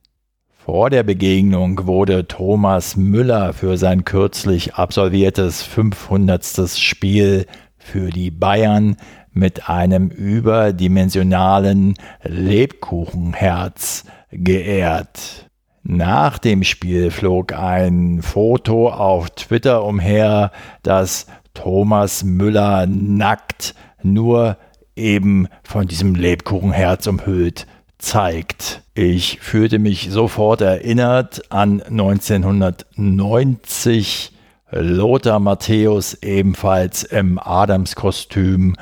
Vor 0.63 0.91
der 0.91 1.01
Begegnung 1.01 1.87
wurde 1.87 2.27
Thomas 2.27 2.95
Müller 2.95 3.53
für 3.53 3.77
sein 3.77 4.05
kürzlich 4.05 4.75
absolviertes 4.75 5.63
500. 5.63 6.69
Spiel 6.77 7.47
für 7.79 8.11
die 8.11 8.29
Bayern 8.29 8.95
mit 9.33 9.69
einem 9.69 10.09
überdimensionalen 10.09 11.95
Lebkuchenherz 12.23 14.05
geehrt. 14.31 15.49
Nach 15.83 16.37
dem 16.37 16.63
Spiel 16.63 17.09
flog 17.11 17.53
ein 17.53 18.21
Foto 18.21 18.89
auf 18.89 19.29
Twitter 19.31 19.83
umher, 19.83 20.51
das 20.83 21.25
Thomas 21.53 22.23
Müller 22.23 22.87
nackt 22.87 23.75
nur 24.03 24.55
eben 24.95 25.47
von 25.63 25.87
diesem 25.87 26.15
Lebkuchenherz 26.15 27.07
umhüllt 27.07 27.67
zeigt. 27.97 28.83
Ich 28.93 29.39
fühlte 29.39 29.79
mich 29.79 30.09
sofort 30.11 30.61
erinnert 30.61 31.51
an 31.51 31.81
1990 31.81 34.33
Lothar 34.71 35.39
Matthäus 35.39 36.13
ebenfalls 36.21 37.03
im 37.03 37.39
Adamskostüm, 37.39 38.75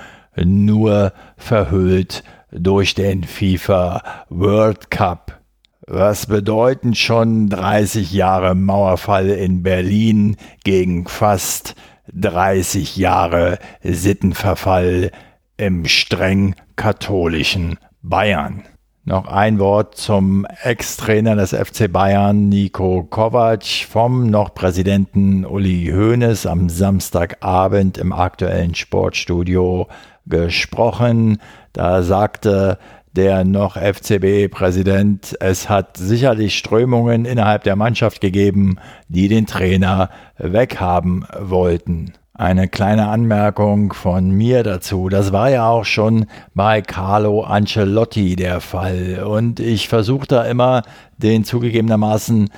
nur 0.45 1.13
verhüllt 1.37 2.23
durch 2.51 2.95
den 2.95 3.23
FIFA 3.23 4.03
World 4.29 4.89
Cup. 4.91 5.39
Was 5.87 6.27
bedeuten 6.27 6.93
schon 6.93 7.49
30 7.49 8.11
Jahre 8.11 8.53
Mauerfall 8.53 9.29
in 9.29 9.63
Berlin 9.63 10.37
gegen 10.63 11.07
fast 11.07 11.75
30 12.13 12.95
Jahre 12.95 13.57
Sittenverfall 13.81 15.11
im 15.57 15.85
streng 15.85 16.55
katholischen 16.75 17.79
Bayern? 18.01 18.63
Noch 19.09 19.25
ein 19.25 19.57
Wort 19.57 19.95
zum 19.95 20.45
Ex-Trainer 20.61 21.35
des 21.35 21.55
FC 21.55 21.91
Bayern, 21.91 22.49
Nico 22.49 23.03
Kovac, 23.09 23.63
vom 23.89 24.29
noch 24.29 24.53
Präsidenten 24.53 25.45
Uli 25.45 25.89
Hoeneß 25.91 26.45
am 26.45 26.69
Samstagabend 26.69 27.97
im 27.97 28.13
aktuellen 28.13 28.75
Sportstudio 28.75 29.87
gesprochen. 30.29 31.39
Da 31.73 32.01
sagte 32.03 32.77
der 33.15 33.43
noch 33.43 33.75
FCB-Präsident, 33.75 35.35
es 35.39 35.69
hat 35.69 35.97
sicherlich 35.97 36.57
Strömungen 36.57 37.25
innerhalb 37.25 37.63
der 37.63 37.75
Mannschaft 37.75 38.21
gegeben, 38.21 38.77
die 39.07 39.27
den 39.27 39.45
Trainer 39.45 40.09
weghaben 40.37 41.25
wollten. 41.39 42.13
Eine 42.33 42.69
kleine 42.69 43.09
Anmerkung 43.09 43.91
von 43.91 44.31
mir 44.31 44.63
dazu. 44.63 45.09
Das 45.09 45.33
war 45.33 45.49
ja 45.49 45.67
auch 45.67 45.83
schon 45.83 46.27
bei 46.53 46.81
Carlo 46.81 47.41
Ancelotti 47.41 48.37
der 48.37 48.61
Fall. 48.61 49.25
Und 49.27 49.59
ich 49.59 49.89
versuche 49.89 50.25
da 50.25 50.45
immer 50.45 50.83
den 51.17 51.43
zugegebenermaßen 51.43 52.49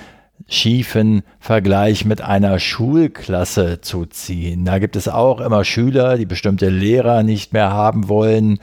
schiefen 0.47 1.23
Vergleich 1.39 2.05
mit 2.05 2.21
einer 2.21 2.59
Schulklasse 2.59 3.81
zu 3.81 4.05
ziehen. 4.05 4.65
Da 4.65 4.79
gibt 4.79 4.95
es 4.95 5.07
auch 5.07 5.39
immer 5.39 5.63
Schüler, 5.63 6.17
die 6.17 6.25
bestimmte 6.25 6.69
Lehrer 6.69 7.23
nicht 7.23 7.53
mehr 7.53 7.71
haben 7.71 8.09
wollen. 8.09 8.59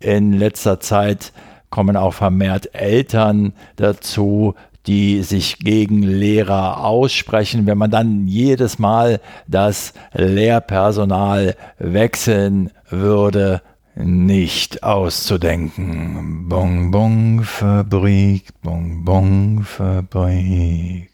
In 0.00 0.32
letzter 0.32 0.80
Zeit 0.80 1.32
kommen 1.70 1.96
auch 1.96 2.14
vermehrt 2.14 2.74
Eltern 2.74 3.52
dazu, 3.76 4.54
die 4.86 5.22
sich 5.22 5.58
gegen 5.58 6.02
Lehrer 6.02 6.84
aussprechen, 6.84 7.66
wenn 7.66 7.78
man 7.78 7.90
dann 7.90 8.26
jedes 8.26 8.78
Mal 8.78 9.20
das 9.48 9.94
Lehrpersonal 10.12 11.56
wechseln 11.78 12.70
würde, 12.90 13.62
nicht 13.96 14.82
auszudenken. 14.82 16.48
Bonbonfabrik, 16.48 18.48
Bonbonfabrik. 18.62 21.10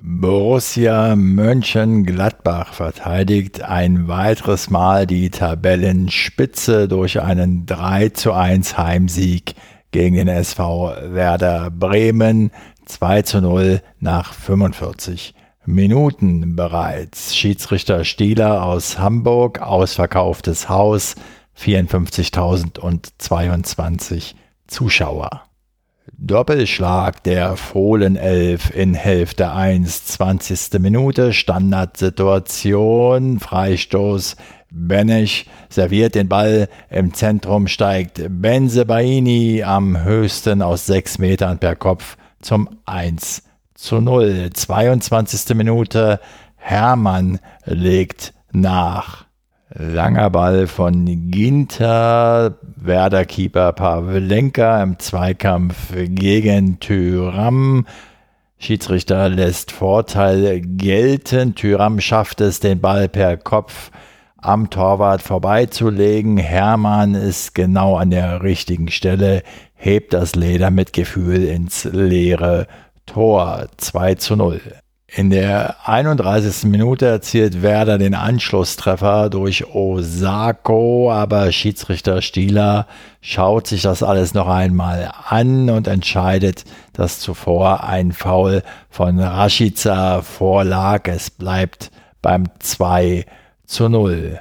Borussia 0.00 1.16
Mönchengladbach 1.16 2.72
verteidigt 2.72 3.62
ein 3.62 4.06
weiteres 4.06 4.70
Mal 4.70 5.08
die 5.08 5.30
Tabellenspitze 5.30 6.86
durch 6.86 7.20
einen 7.20 7.66
3 7.66 8.10
zu 8.10 8.32
1 8.32 8.78
Heimsieg 8.78 9.56
gegen 9.90 10.14
den 10.14 10.28
SV 10.28 10.94
Werder 11.02 11.70
Bremen. 11.70 12.52
2 12.86 13.22
zu 13.22 13.40
0 13.40 13.82
nach 13.98 14.32
45 14.32 15.34
Minuten 15.66 16.56
bereits. 16.56 17.36
Schiedsrichter 17.36 18.04
Stieler 18.04 18.64
aus 18.64 18.98
Hamburg, 18.98 19.60
ausverkauftes 19.60 20.68
Haus, 20.68 21.16
54.022 21.60 24.34
Zuschauer. 24.66 25.48
Doppelschlag 26.16 27.22
der 27.22 27.56
Fohlenelf 27.56 28.74
in 28.74 28.94
Hälfte 28.94 29.52
1, 29.52 30.06
20. 30.06 30.80
Minute, 30.80 31.32
Standardsituation, 31.32 33.40
Freistoß, 33.40 34.36
Benech 34.70 35.46
serviert 35.70 36.14
den 36.14 36.28
Ball, 36.28 36.68
im 36.90 37.14
Zentrum 37.14 37.68
steigt 37.68 38.20
Benzebaini 38.28 39.62
am 39.62 40.02
höchsten 40.02 40.60
aus 40.60 40.86
6 40.86 41.18
Metern 41.18 41.58
per 41.58 41.76
Kopf 41.76 42.16
zum 42.40 42.68
1 42.84 43.44
zu 43.74 44.00
0. 44.00 44.50
22. 44.52 45.54
Minute, 45.54 46.20
Hermann 46.56 47.38
legt 47.64 48.34
nach. 48.52 49.27
Langer 49.74 50.30
Ball 50.30 50.66
von 50.66 51.30
Ginter, 51.30 52.56
Werder-Keeper 52.76 53.72
Pavlenka 53.72 54.82
im 54.82 54.98
Zweikampf 54.98 55.92
gegen 55.94 56.80
Tyram. 56.80 57.86
Schiedsrichter 58.58 59.28
lässt 59.28 59.70
Vorteil 59.70 60.62
gelten. 60.62 61.54
Tyram 61.54 62.00
schafft 62.00 62.40
es, 62.40 62.60
den 62.60 62.80
Ball 62.80 63.10
per 63.10 63.36
Kopf 63.36 63.90
am 64.38 64.70
Torwart 64.70 65.20
vorbeizulegen. 65.20 66.38
Hermann 66.38 67.14
ist 67.14 67.54
genau 67.54 67.96
an 67.96 68.10
der 68.10 68.42
richtigen 68.42 68.88
Stelle, 68.88 69.42
hebt 69.74 70.14
das 70.14 70.34
Leder 70.34 70.70
mit 70.70 70.94
Gefühl 70.94 71.44
ins 71.44 71.84
leere 71.84 72.66
Tor 73.04 73.66
2 73.76 74.14
zu 74.14 74.34
0. 74.34 74.62
In 75.10 75.30
der 75.30 75.88
31. 75.88 76.64
Minute 76.64 77.06
erzielt 77.06 77.62
Werder 77.62 77.96
den 77.96 78.14
Anschlusstreffer 78.14 79.30
durch 79.30 79.66
Osako, 79.74 81.10
aber 81.10 81.50
Schiedsrichter 81.50 82.20
Stieler 82.20 82.86
schaut 83.22 83.66
sich 83.66 83.80
das 83.80 84.02
alles 84.02 84.34
noch 84.34 84.48
einmal 84.48 85.10
an 85.26 85.70
und 85.70 85.88
entscheidet, 85.88 86.64
dass 86.92 87.20
zuvor 87.20 87.84
ein 87.84 88.12
Foul 88.12 88.62
von 88.90 89.18
Rashica 89.18 90.20
vorlag. 90.20 91.08
Es 91.08 91.30
bleibt 91.30 91.90
beim 92.20 92.44
2 92.58 93.24
zu 93.64 93.88
0. 93.88 94.38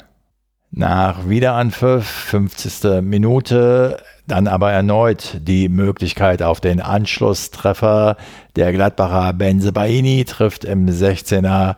Nach 0.71 1.30
Wiederanpfiff, 1.30 2.06
50. 2.06 3.01
Minute, 3.01 4.03
dann 4.27 4.47
aber 4.47 4.71
erneut 4.71 5.37
die 5.41 5.69
Möglichkeit 5.69 6.43
auf 6.43 6.59
den 6.59 6.81
Anschlusstreffer. 6.81 8.17
Der 8.57 8.73
Gladbacher 8.73 9.33
Benzebaini 9.33 10.25
trifft 10.25 10.65
im 10.65 10.87
16er 10.87 11.75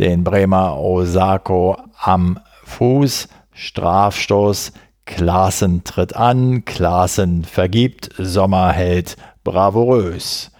den 0.00 0.24
Bremer 0.24 0.76
Osako 0.76 1.76
am 1.96 2.40
Fuß. 2.64 3.28
Strafstoß. 3.52 4.72
Klaassen 5.06 5.84
tritt 5.84 6.16
an. 6.16 6.64
Klaassen 6.64 7.44
vergibt. 7.44 8.10
Sommer 8.18 8.72
hält 8.72 9.16
bravourös. 9.44 10.50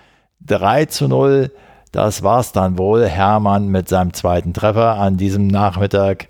3 0.47 0.85
zu 0.87 1.09
0. 1.09 1.51
Das 1.91 2.23
war's 2.23 2.53
dann 2.53 2.79
wohl. 2.79 3.09
Hermann 3.09 3.69
mit 3.69 3.89
seinem 3.89 4.13
zweiten 4.13 4.53
Treffer 4.53 4.99
an 4.99 5.17
diesem 5.17 5.49
Nachmittag. 5.49 6.29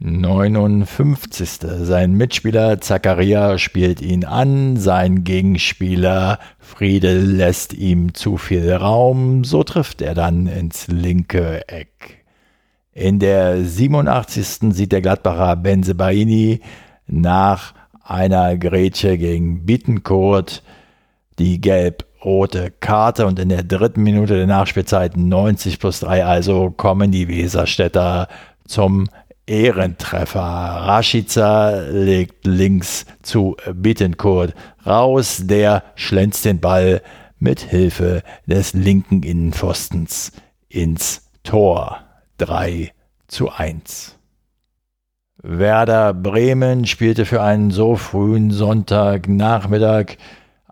59. 0.00 1.58
Sein 1.80 2.12
Mitspieler 2.12 2.80
Zakaria 2.80 3.58
spielt 3.58 4.00
ihn 4.00 4.24
an, 4.24 4.76
sein 4.76 5.24
Gegenspieler 5.24 6.38
Friedel 6.60 7.20
lässt 7.24 7.74
ihm 7.74 8.14
zu 8.14 8.36
viel 8.36 8.72
Raum, 8.72 9.42
so 9.42 9.64
trifft 9.64 10.00
er 10.00 10.14
dann 10.14 10.46
ins 10.46 10.86
linke 10.86 11.66
Eck. 11.68 12.24
In 12.92 13.18
der 13.18 13.64
87. 13.64 14.72
sieht 14.72 14.92
der 14.92 15.02
Gladbacher 15.02 15.56
Benzebaini 15.56 16.60
nach 17.08 17.74
einer 18.04 18.56
Grätsche 18.56 19.18
gegen 19.18 19.66
Bittencourt 19.66 20.62
die 21.40 21.60
gelb-rote 21.60 22.72
Karte 22.78 23.26
und 23.26 23.38
in 23.38 23.48
der 23.48 23.64
dritten 23.64 24.02
Minute 24.02 24.36
der 24.36 24.46
Nachspielzeit 24.46 25.16
90 25.16 25.80
plus 25.80 26.00
3 26.00 26.24
also 26.24 26.70
kommen 26.70 27.10
die 27.10 27.28
Weserstädter 27.28 28.28
zum 28.64 29.08
Ehrentreffer. 29.48 30.40
Rashica 30.40 31.80
legt 31.90 32.46
links 32.46 33.06
zu 33.22 33.56
Bittencourt 33.72 34.54
raus. 34.86 35.42
Der 35.44 35.82
schlänzt 35.94 36.44
den 36.44 36.60
Ball 36.60 37.02
mit 37.38 37.60
Hilfe 37.60 38.22
des 38.46 38.74
linken 38.74 39.22
Innenpfostens 39.22 40.32
ins 40.68 41.28
Tor. 41.42 42.00
3 42.38 42.92
zu 43.26 43.50
1. 43.50 44.16
Werder 45.42 46.14
Bremen 46.14 46.84
spielte 46.86 47.24
für 47.24 47.42
einen 47.42 47.70
so 47.70 47.96
frühen 47.96 48.50
Sonntagnachmittag 48.50 50.16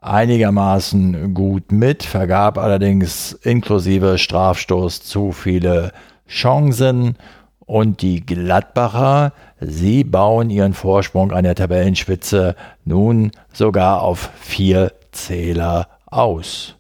einigermaßen 0.01 1.35
gut 1.35 1.73
mit, 1.73 2.03
vergab 2.05 2.59
allerdings 2.59 3.33
inklusive 3.33 4.19
Strafstoß 4.19 5.03
zu 5.03 5.33
viele 5.33 5.93
Chancen 6.29 7.17
und 7.67 8.01
die 8.01 8.25
Gladbacher, 8.25 9.33
sie 9.61 10.05
bauen 10.05 10.51
ihren 10.51 10.73
Vorsprung 10.73 11.33
an 11.33 11.45
der 11.45 11.57
Tabellenspitze 11.57 12.55
nun 12.85 13.33
sogar 13.53 14.03
auf 14.03 14.31
vier 14.41 14.93
Zähler 15.11 15.89
aus. 16.07 16.77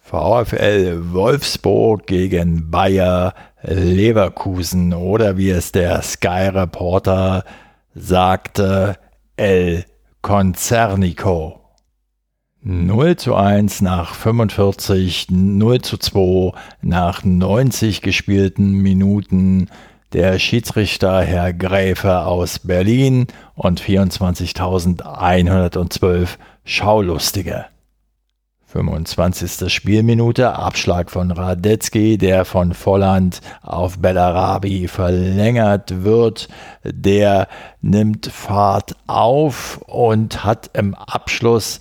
VfL 0.00 1.12
Wolfsburg 1.12 2.06
gegen 2.06 2.70
Bayer 2.70 3.34
Leverkusen 3.62 4.94
oder 4.94 5.36
wie 5.36 5.50
es 5.50 5.72
der 5.72 6.00
Sky 6.02 6.50
Reporter 6.52 7.42
sagte, 7.94 8.96
El 9.36 9.84
Concernico. 10.22 11.65
0 12.68 13.14
zu 13.14 13.36
1 13.36 13.80
nach 13.82 14.16
45, 14.16 15.28
0 15.30 15.82
zu 15.82 15.98
2 15.98 16.50
nach 16.82 17.22
90 17.22 18.02
gespielten 18.02 18.72
Minuten. 18.72 19.68
Der 20.12 20.40
Schiedsrichter 20.40 21.22
Herr 21.22 21.52
Gräfe 21.52 22.22
aus 22.22 22.58
Berlin 22.58 23.28
und 23.54 23.80
24.112 23.80 26.28
Schaulustige. 26.64 27.66
25. 28.66 29.72
Spielminute, 29.72 30.56
Abschlag 30.56 31.12
von 31.12 31.30
Radetzky, 31.30 32.18
der 32.18 32.44
von 32.44 32.74
Volland 32.74 33.42
auf 33.62 34.00
Bellarabi 34.00 34.88
verlängert 34.88 36.02
wird. 36.02 36.48
Der 36.82 37.46
nimmt 37.80 38.26
Fahrt 38.26 38.96
auf 39.06 39.78
und 39.86 40.42
hat 40.42 40.70
im 40.72 40.96
Abschluss 40.96 41.78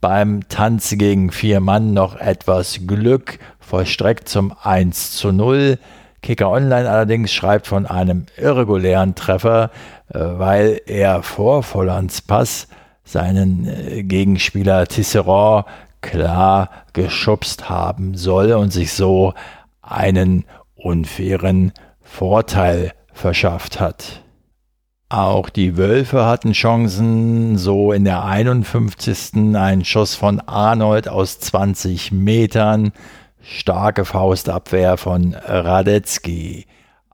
beim 0.00 0.48
Tanz 0.48 0.94
gegen 0.96 1.30
vier 1.30 1.60
Mann 1.60 1.92
noch 1.92 2.16
etwas 2.16 2.80
Glück, 2.86 3.38
vollstreckt 3.58 4.28
zum 4.28 4.54
1 4.62 5.12
zu 5.12 5.32
0. 5.32 5.78
Kicker 6.22 6.50
Online 6.50 6.88
allerdings 6.88 7.32
schreibt 7.32 7.66
von 7.66 7.86
einem 7.86 8.26
irregulären 8.36 9.14
Treffer, 9.14 9.70
äh, 10.12 10.18
weil 10.18 10.80
er 10.86 11.22
vor 11.22 11.62
Vollands 11.62 12.20
Pass 12.20 12.68
seinen 13.04 13.66
äh, 13.66 14.02
Gegenspieler 14.02 14.86
Tisserand 14.86 15.66
klar 16.00 16.70
geschubst 16.92 17.68
haben 17.68 18.16
soll 18.16 18.52
und 18.52 18.72
sich 18.72 18.92
so 18.92 19.34
einen 19.82 20.44
unfairen 20.76 21.72
Vorteil 22.00 22.92
verschafft 23.12 23.80
hat. 23.80 24.22
Auch 25.12 25.50
die 25.50 25.76
Wölfe 25.76 26.24
hatten 26.24 26.52
Chancen, 26.52 27.58
so 27.58 27.90
in 27.90 28.04
der 28.04 28.24
51. 28.24 29.56
ein 29.56 29.84
Schuss 29.84 30.14
von 30.14 30.38
Arnold 30.38 31.08
aus 31.08 31.40
20 31.40 32.12
Metern, 32.12 32.92
starke 33.42 34.04
Faustabwehr 34.04 34.96
von 34.98 35.34
Radetzky. 35.34 36.66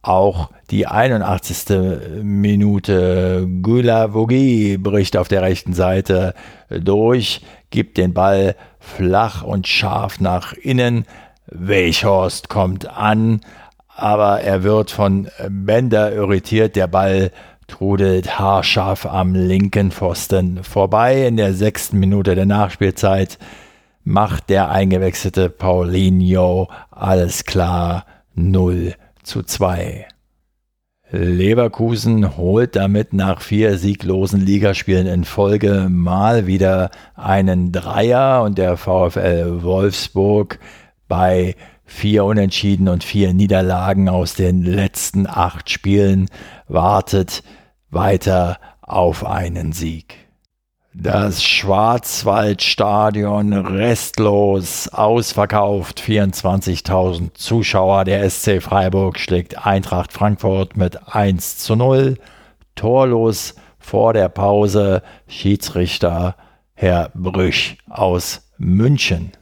Auch 0.02 0.50
die 0.70 0.86
81. 0.86 2.22
Minute 2.22 3.48
Gulavogi 3.62 4.76
bricht 4.76 5.16
auf 5.16 5.28
der 5.28 5.40
rechten 5.40 5.72
Seite 5.72 6.34
durch, 6.68 7.40
gibt 7.70 7.96
den 7.96 8.12
Ball 8.12 8.56
flach 8.78 9.42
und 9.42 9.66
scharf 9.66 10.20
nach 10.20 10.52
innen. 10.52 11.06
Weichhorst 11.46 12.50
kommt 12.50 12.90
an, 12.90 13.40
aber 13.88 14.42
er 14.42 14.64
wird 14.64 14.90
von 14.90 15.28
Bender 15.48 16.12
irritiert. 16.12 16.76
Der 16.76 16.88
Ball 16.88 17.30
trudelt 17.66 18.38
haarscharf 18.38 19.06
am 19.06 19.34
linken 19.34 19.90
Pfosten 19.90 20.62
vorbei. 20.62 21.26
In 21.26 21.36
der 21.36 21.54
sechsten 21.54 21.98
Minute 21.98 22.34
der 22.34 22.46
Nachspielzeit 22.46 23.38
macht 24.04 24.50
der 24.50 24.70
eingewechselte 24.70 25.50
Paulinho 25.50 26.68
alles 26.90 27.44
klar 27.44 28.06
0 28.34 28.94
zu 29.22 29.42
2. 29.42 30.06
Leverkusen 31.10 32.36
holt 32.36 32.74
damit 32.74 33.12
nach 33.12 33.40
vier 33.40 33.78
sieglosen 33.78 34.40
Ligaspielen 34.40 35.06
in 35.06 35.24
Folge 35.24 35.88
mal 35.88 36.46
wieder 36.46 36.90
einen 37.14 37.70
Dreier 37.70 38.42
und 38.42 38.58
der 38.58 38.76
VfL 38.76 39.62
Wolfsburg 39.62 40.58
bei 41.06 41.54
vier 41.84 42.24
Unentschieden 42.24 42.88
und 42.88 43.04
vier 43.04 43.32
Niederlagen 43.32 44.08
aus 44.08 44.34
den 44.34 44.62
letzten 44.62 45.28
acht 45.28 45.70
Spielen 45.70 46.28
wartet 46.66 47.44
weiter 47.90 48.58
auf 48.82 49.26
einen 49.26 49.72
Sieg. 49.72 50.26
Das 50.98 51.42
Schwarzwaldstadion 51.42 53.52
restlos 53.52 54.88
ausverkauft. 54.88 56.00
24.000 56.00 57.34
Zuschauer. 57.34 58.04
Der 58.04 58.30
SC 58.30 58.62
Freiburg 58.62 59.18
schlägt 59.18 59.66
Eintracht 59.66 60.14
Frankfurt 60.14 60.78
mit 60.78 61.14
1 61.14 61.58
zu 61.58 61.76
0. 61.76 62.16
Torlos 62.76 63.56
vor 63.78 64.14
der 64.14 64.30
Pause 64.30 65.02
Schiedsrichter 65.28 66.34
Herr 66.72 67.10
Brüch 67.14 67.76
aus 67.90 68.48
München. 68.56 69.32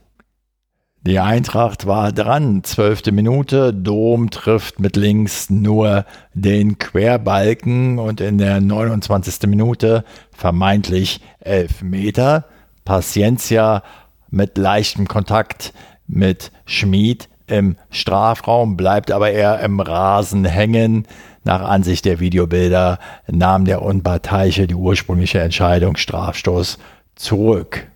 Die 1.07 1.19
Eintracht 1.19 1.85
war 1.85 2.13
dran, 2.13 2.65
zwölfte 2.65 3.13
Minute, 3.13 3.75
Dom 3.75 4.31
trifft 4.31 4.81
mit 4.81 4.97
links 4.97 5.51
nur 5.51 6.07
den 6.33 6.79
Querbalken 6.79 7.99
und 7.99 8.23
in 8.23 8.39
der 8.39 8.63
29. 8.63 9.47
Minute 9.47 10.05
vermeintlich 10.33 11.21
elf 11.41 11.83
Meter. 11.83 12.47
Paciencia 12.87 13.83
mit 14.31 14.57
leichtem 14.57 15.07
Kontakt 15.07 15.75
mit 16.07 16.51
Schmid 16.65 17.29
im 17.47 17.77
Strafraum, 17.91 18.79
bleibt 18.79 19.11
aber 19.11 19.31
eher 19.31 19.61
im 19.61 19.81
Rasen 19.81 20.47
hängen. 20.47 21.07
Nach 21.45 21.61
Ansicht 21.61 22.07
der 22.07 22.19
Videobilder 22.19 22.99
nahm 23.27 23.67
der 23.67 23.83
Unparteiische 23.83 24.67
die 24.67 24.75
ursprüngliche 24.75 25.41
Entscheidung 25.41 25.99
Strafstoß 25.99 26.79
zurück. 27.15 27.91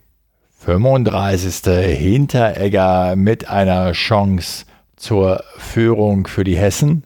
35. 0.68 1.62
Hinteregger 1.96 3.16
mit 3.16 3.48
einer 3.48 3.92
Chance 3.92 4.66
zur 4.96 5.42
Führung 5.57 6.26
für 6.26 6.44
die 6.44 6.59
Hessen. 6.59 7.04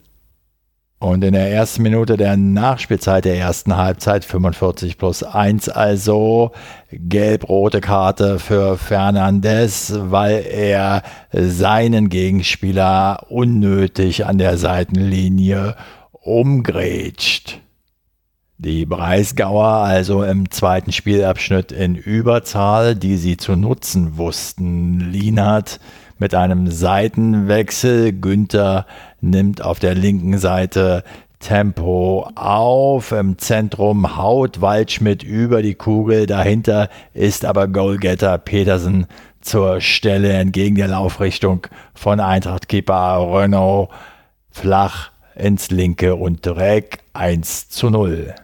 Und 0.99 1.23
in 1.23 1.31
der 1.31 1.49
ersten 1.49 1.81
Minute 1.81 2.17
der 2.17 2.35
Nachspielzeit 2.35 3.23
der 3.23 3.37
ersten 3.37 3.77
Halbzeit 3.77 4.25
45 4.25 4.97
plus 4.97 5.23
1 5.23 5.69
also 5.69 6.51
gelb-rote 6.91 7.79
Karte 7.79 8.37
für 8.37 8.77
Fernandes, 8.77 9.93
weil 9.97 10.45
er 10.45 11.01
seinen 11.31 12.09
Gegenspieler 12.09 13.27
unnötig 13.29 14.25
an 14.25 14.39
der 14.39 14.57
Seitenlinie 14.57 15.77
umgrätscht. 16.11 17.62
Die 18.57 18.85
Breisgauer 18.85 19.67
also 19.67 20.23
im 20.23 20.51
zweiten 20.51 20.91
Spielabschnitt 20.91 21.71
in 21.71 21.95
Überzahl, 21.95 22.95
die 22.95 23.17
sie 23.17 23.35
zu 23.37 23.55
nutzen 23.55 24.17
wussten. 24.17 24.99
Lienhardt 24.99 25.79
mit 26.19 26.35
einem 26.35 26.69
Seitenwechsel. 26.69 28.13
Günther 28.13 28.85
nimmt 29.21 29.63
auf 29.63 29.79
der 29.79 29.95
linken 29.95 30.37
Seite 30.37 31.03
Tempo 31.39 32.29
auf. 32.35 33.11
Im 33.11 33.37
Zentrum 33.37 34.17
haut 34.17 34.61
Waldschmidt 34.61 35.23
über 35.23 35.61
die 35.61 35.75
Kugel. 35.75 36.25
Dahinter 36.25 36.89
ist 37.13 37.45
aber 37.45 37.67
Goalgetter 37.67 38.37
Petersen 38.37 39.07
zur 39.41 39.81
Stelle 39.81 40.31
entgegen 40.31 40.75
der 40.75 40.87
Laufrichtung 40.87 41.67
von 41.93 42.19
Eintracht-Keeper 42.19 43.27
Renault 43.29 43.89
flach 44.51 45.12
ins 45.35 45.69
linke 45.71 46.15
Untereck 46.15 46.99
1 47.13 47.69
zu 47.69 47.89
0. 47.89 48.35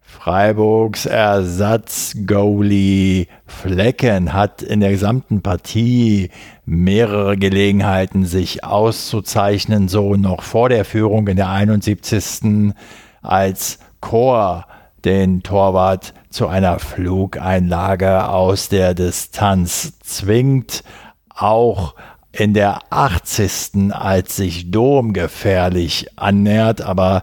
Freiburgs 0.00 1.04
Ersatz-Goalie 1.06 3.26
Flecken 3.46 4.32
hat 4.32 4.62
in 4.62 4.80
der 4.80 4.92
gesamten 4.92 5.42
Partie 5.42 6.30
mehrere 6.64 7.36
Gelegenheiten, 7.36 8.24
sich 8.24 8.64
auszuzeichnen, 8.64 9.88
so 9.88 10.14
noch 10.14 10.40
vor 10.42 10.70
der 10.70 10.86
Führung 10.86 11.28
in 11.28 11.36
der 11.36 11.50
71. 11.50 12.72
als 13.20 13.78
Chor 14.00 14.66
den 15.04 15.42
Torwart 15.42 16.14
zu 16.30 16.48
einer 16.48 16.78
Flugeinlage 16.78 18.26
aus 18.28 18.70
der 18.70 18.94
Distanz 18.94 19.98
zwingt. 20.00 20.82
Auch 21.28 21.94
in 22.36 22.52
der 22.52 22.80
80. 22.90 23.92
als 23.92 24.36
sich 24.36 24.70
Dom 24.70 25.12
gefährlich 25.12 26.06
annähert, 26.16 26.82
aber 26.82 27.22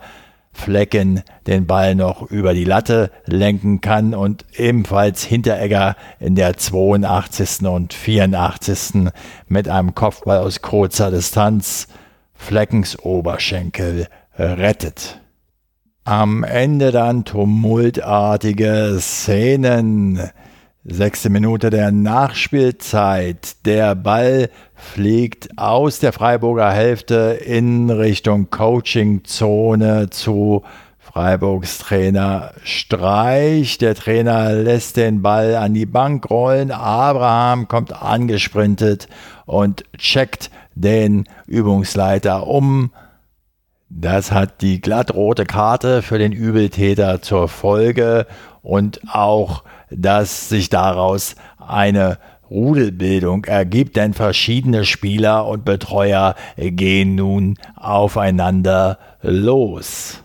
Flecken 0.54 1.24
den 1.48 1.66
Ball 1.66 1.96
noch 1.96 2.30
über 2.30 2.54
die 2.54 2.66
Latte 2.66 3.10
lenken 3.26 3.82
kann 3.82 4.14
und 4.14 4.46
ebenfalls 4.56 5.24
Hinteregger 5.24 5.96
in 6.20 6.36
der 6.36 6.58
82. 6.58 7.66
und 7.66 7.94
84. 7.94 9.12
mit 9.48 9.70
einem 9.70 9.96
Kopfball 9.96 10.40
aus 10.40 10.62
kurzer 10.62 11.10
Distanz 11.10 11.88
Fleckens 12.34 13.00
Oberschenkel 13.00 14.08
rettet. 14.38 15.22
Am 16.04 16.44
Ende 16.44 16.92
dann 16.92 17.24
tumultartige 17.24 18.98
Szenen. 19.00 20.32
Sechste 20.84 21.30
Minute 21.30 21.70
der 21.70 21.92
Nachspielzeit. 21.92 23.66
Der 23.66 23.94
Ball 23.94 24.50
fliegt 24.74 25.56
aus 25.60 26.00
der 26.00 26.12
Freiburger 26.12 26.72
Hälfte 26.72 27.40
in 27.46 27.92
Richtung 27.92 28.50
Coachingzone 28.50 30.10
zu 30.10 30.64
Freiburgs 30.98 31.78
Trainer 31.78 32.54
Streich. 32.64 33.78
Der 33.78 33.94
Trainer 33.94 34.54
lässt 34.54 34.98
den 34.98 35.22
Ball 35.22 35.56
an 35.56 35.76
die 35.76 35.86
Bank 35.86 36.28
rollen. 36.32 36.72
Abraham 36.72 37.68
kommt 37.68 38.02
angesprintet 38.02 39.08
und 39.46 39.84
checkt 40.00 40.50
den 40.74 41.26
Übungsleiter 41.46 42.48
um. 42.48 42.92
Das 43.88 44.32
hat 44.32 44.64
die 44.64 44.82
glattrote 44.82 45.46
Karte 45.46 46.02
für 46.02 46.18
den 46.18 46.32
Übeltäter 46.32 47.22
zur 47.22 47.50
Folge 47.50 48.26
und 48.64 49.02
auch, 49.14 49.64
dass 49.92 50.50
sich 50.50 50.70
daraus 50.70 51.36
eine 51.60 52.18
Rudelbildung 52.50 53.46
ergibt, 53.46 53.96
denn 53.96 54.14
verschiedene 54.14 54.84
Spieler 54.84 55.48
und 55.48 55.64
Betreuer 55.64 56.36
gehen 56.58 57.16
nun 57.16 57.58
aufeinander 57.76 59.00
los. 59.22 60.22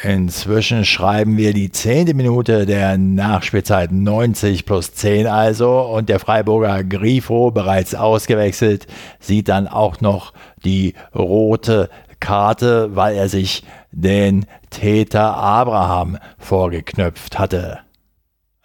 Inzwischen 0.00 0.84
schreiben 0.84 1.36
wir 1.36 1.52
die 1.52 1.72
zehnte 1.72 2.14
Minute 2.14 2.66
der 2.66 2.96
Nachspielzeit 2.96 3.90
90 3.90 4.64
plus 4.64 4.94
10 4.94 5.26
also 5.26 5.80
und 5.80 6.08
der 6.08 6.20
Freiburger 6.20 6.84
Grifo, 6.84 7.50
bereits 7.50 7.96
ausgewechselt, 7.96 8.86
sieht 9.18 9.48
dann 9.48 9.66
auch 9.66 10.00
noch 10.00 10.32
die 10.64 10.94
rote 11.16 11.90
Karte, 12.20 12.94
weil 12.94 13.16
er 13.16 13.28
sich 13.28 13.64
den 13.90 14.46
Täter 14.70 15.34
Abraham 15.36 16.18
vorgeknöpft 16.38 17.38
hatte. 17.38 17.80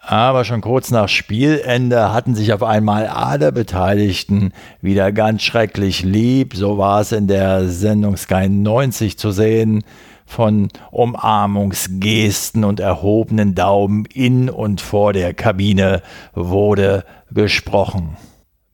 Aber 0.06 0.44
schon 0.44 0.60
kurz 0.60 0.90
nach 0.90 1.08
Spielende 1.08 2.12
hatten 2.12 2.34
sich 2.34 2.52
auf 2.52 2.62
einmal 2.62 3.06
alle 3.06 3.52
Beteiligten 3.52 4.52
wieder 4.82 5.12
ganz 5.12 5.42
schrecklich 5.42 6.02
lieb. 6.02 6.54
So 6.54 6.76
war 6.76 7.00
es 7.00 7.12
in 7.12 7.26
der 7.26 7.68
Sendung 7.68 8.16
Sky 8.18 8.48
90 8.48 9.18
zu 9.18 9.30
sehen. 9.30 9.82
Von 10.26 10.68
Umarmungsgesten 10.90 12.64
und 12.64 12.80
erhobenen 12.80 13.54
Daumen 13.54 14.04
in 14.06 14.50
und 14.50 14.80
vor 14.80 15.12
der 15.12 15.32
Kabine 15.32 16.02
wurde 16.34 17.04
gesprochen. 17.30 18.16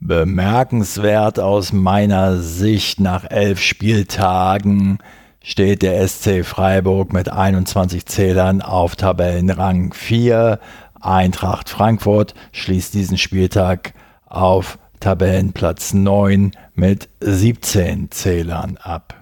Bemerkenswert 0.01 1.39
aus 1.39 1.73
meiner 1.73 2.39
Sicht 2.39 3.01
nach 3.01 3.25
elf 3.31 3.61
Spieltagen 3.61 4.99
steht 5.43 5.83
der 5.83 6.07
SC 6.07 6.45
Freiburg 6.45 7.13
mit 7.13 7.31
21 7.31 8.07
Zählern 8.07 8.63
auf 8.63 8.97
Tabellenrang 8.97 9.93
4 9.93 10.59
Eintracht 11.01 11.69
Frankfurt 11.69 12.35
schließt 12.53 12.95
diesen 12.95 13.19
Spieltag 13.19 13.95
auf 14.27 14.79
Tabellenplatz 15.01 15.95
9 15.95 16.53
mit 16.75 17.09
17 17.21 18.11
Zählern 18.11 18.77
ab. 18.77 19.21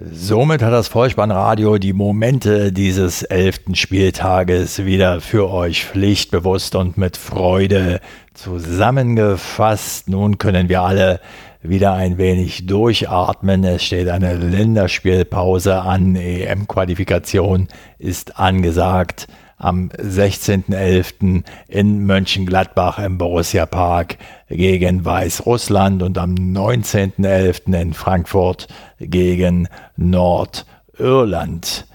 Somit 0.00 0.60
hat 0.60 0.72
das 0.72 0.88
Vollspannradio 0.88 1.78
die 1.78 1.92
Momente 1.92 2.72
dieses 2.72 3.22
elften 3.22 3.74
Spieltages 3.74 4.84
wieder 4.84 5.20
für 5.20 5.50
euch 5.50 5.84
pflichtbewusst 5.84 6.74
und 6.74 6.98
mit 6.98 7.16
Freude 7.16 8.00
zusammengefasst. 8.34 10.08
Nun 10.08 10.38
können 10.38 10.68
wir 10.68 10.82
alle 10.82 11.20
wieder 11.62 11.94
ein 11.94 12.18
wenig 12.18 12.66
durchatmen. 12.66 13.64
Es 13.64 13.84
steht 13.84 14.08
eine 14.08 14.34
Länderspielpause 14.34 15.80
an. 15.80 16.16
EM-Qualifikation 16.16 17.68
ist 17.98 18.38
angesagt 18.38 19.28
am 19.56 19.88
16.11. 19.90 21.44
in 21.68 22.06
Mönchengladbach 22.06 22.98
im 22.98 23.18
Borussia 23.18 23.66
Park 23.66 24.18
gegen 24.48 25.04
Weißrussland 25.04 26.02
und 26.02 26.18
am 26.18 26.34
19.11. 26.34 27.80
in 27.80 27.94
Frankfurt 27.94 28.68
gegen 28.98 29.68
Nordirland. 29.96 31.86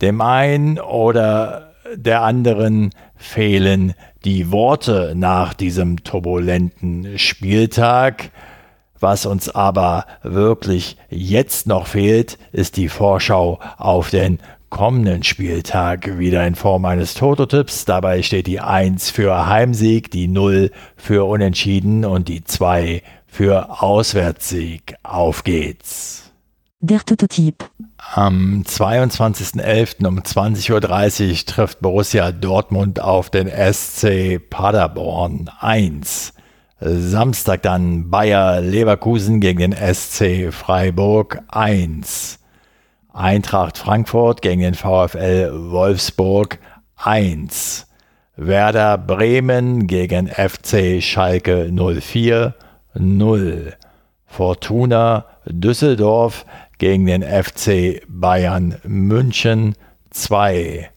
Dem 0.00 0.20
einen 0.20 0.78
oder 0.78 1.72
der 1.94 2.22
anderen 2.22 2.90
fehlen 3.16 3.94
die 4.24 4.50
Worte 4.50 5.14
nach 5.16 5.54
diesem 5.54 6.04
turbulenten 6.04 7.18
Spieltag. 7.18 8.30
Was 8.98 9.24
uns 9.24 9.48
aber 9.48 10.04
wirklich 10.22 10.98
jetzt 11.08 11.66
noch 11.66 11.86
fehlt, 11.86 12.38
ist 12.52 12.76
die 12.76 12.88
Vorschau 12.88 13.58
auf 13.78 14.10
den 14.10 14.38
kommenden 14.70 15.24
Spieltag 15.24 16.18
wieder 16.18 16.46
in 16.46 16.54
Form 16.54 16.84
eines 16.84 17.14
Toto-Tipps. 17.14 17.84
Dabei 17.84 18.22
steht 18.22 18.46
die 18.46 18.60
1 18.60 19.10
für 19.10 19.46
Heimsieg, 19.46 20.10
die 20.10 20.28
0 20.28 20.70
für 20.96 21.28
Unentschieden 21.28 22.04
und 22.04 22.28
die 22.28 22.44
2 22.44 23.02
für 23.26 23.82
Auswärtssieg. 23.82 24.94
Auf 25.02 25.44
geht's. 25.44 26.30
Der 26.80 27.00
Toto-Tipp. 27.00 27.68
Am 28.14 28.64
22.11. 28.66 30.06
um 30.06 30.20
20.30 30.20 31.30
Uhr 31.30 31.46
trifft 31.46 31.80
Borussia 31.80 32.32
Dortmund 32.32 33.00
auf 33.00 33.28
den 33.28 33.48
SC 33.48 34.40
Paderborn 34.48 35.50
1. 35.60 36.32
Samstag 36.80 37.62
dann 37.62 38.08
Bayer 38.08 38.62
Leverkusen 38.62 39.40
gegen 39.40 39.58
den 39.58 39.94
SC 39.94 40.50
Freiburg 40.50 41.42
1. 41.48 42.39
Eintracht 43.20 43.76
Frankfurt 43.76 44.40
gegen 44.40 44.62
den 44.62 44.72
VfL 44.72 45.50
Wolfsburg 45.52 46.58
1. 46.96 47.86
Werder 48.34 48.96
Bremen 48.96 49.86
gegen 49.86 50.26
FC 50.26 51.02
Schalke 51.02 51.70
04 51.70 52.54
0. 52.94 53.74
Fortuna 54.24 55.26
Düsseldorf 55.44 56.46
gegen 56.78 57.04
den 57.04 57.22
FC 57.22 58.00
Bayern 58.08 58.76
München 58.84 59.74
2. 60.08 60.88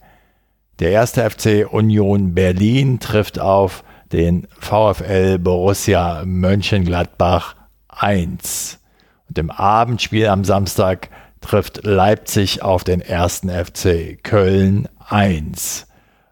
Der 0.80 0.92
erste 0.92 1.30
FC 1.30 1.68
Union 1.70 2.34
Berlin 2.34 3.02
trifft 3.02 3.38
auf 3.38 3.84
den 4.14 4.48
VfL 4.62 5.40
Borussia 5.40 6.24
Mönchengladbach 6.26 7.58
1. 7.90 8.80
Und 9.28 9.38
im 9.38 9.52
Abendspiel 9.52 10.28
am 10.28 10.46
Samstag 10.46 11.10
trifft 11.44 11.84
Leipzig 11.84 12.64
auf 12.64 12.84
den 12.84 13.02
ersten 13.02 13.50
FC 13.50 14.18
Köln 14.24 14.90
1. 15.08 15.86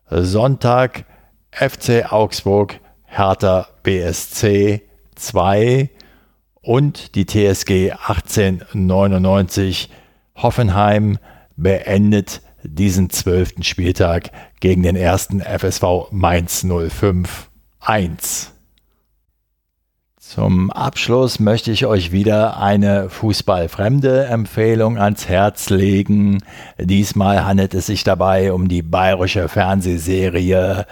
Sonntag 0.10 1.06
FC 1.52 2.12
Augsburg 2.12 2.80
Hertha 3.04 3.68
BSC 3.84 4.82
2 5.16 5.90
und 6.62 7.16
die 7.16 7.26
TSG 7.26 7.92
1899 7.92 9.90
Hoffenheim 10.36 11.18
beendet 11.56 12.42
diesen 12.64 13.10
zwölften 13.10 13.64
Spieltag 13.64 14.32
gegen 14.60 14.84
den 14.84 14.96
ersten 14.96 15.42
FSV 15.42 16.12
Mainz 16.12 16.66
05 16.66 17.50
1. 17.82 18.54
Zum 20.34 20.72
Abschluss 20.72 21.42
möchte 21.42 21.74
ich 21.74 21.86
euch 21.86 22.14
wieder 22.14 22.58
eine 22.58 23.10
fußballfremde 23.10 24.28
Empfehlung 24.28 24.98
ans 24.98 25.28
Herz 25.28 25.70
legen. 25.70 26.42
Diesmal 26.80 27.44
handelt 27.44 27.74
es 27.74 27.88
sich 27.88 28.06
dabei 28.06 28.54
um 28.54 28.70
die 28.70 28.82
bayerische 28.82 29.50
Fernsehserie 29.50 30.86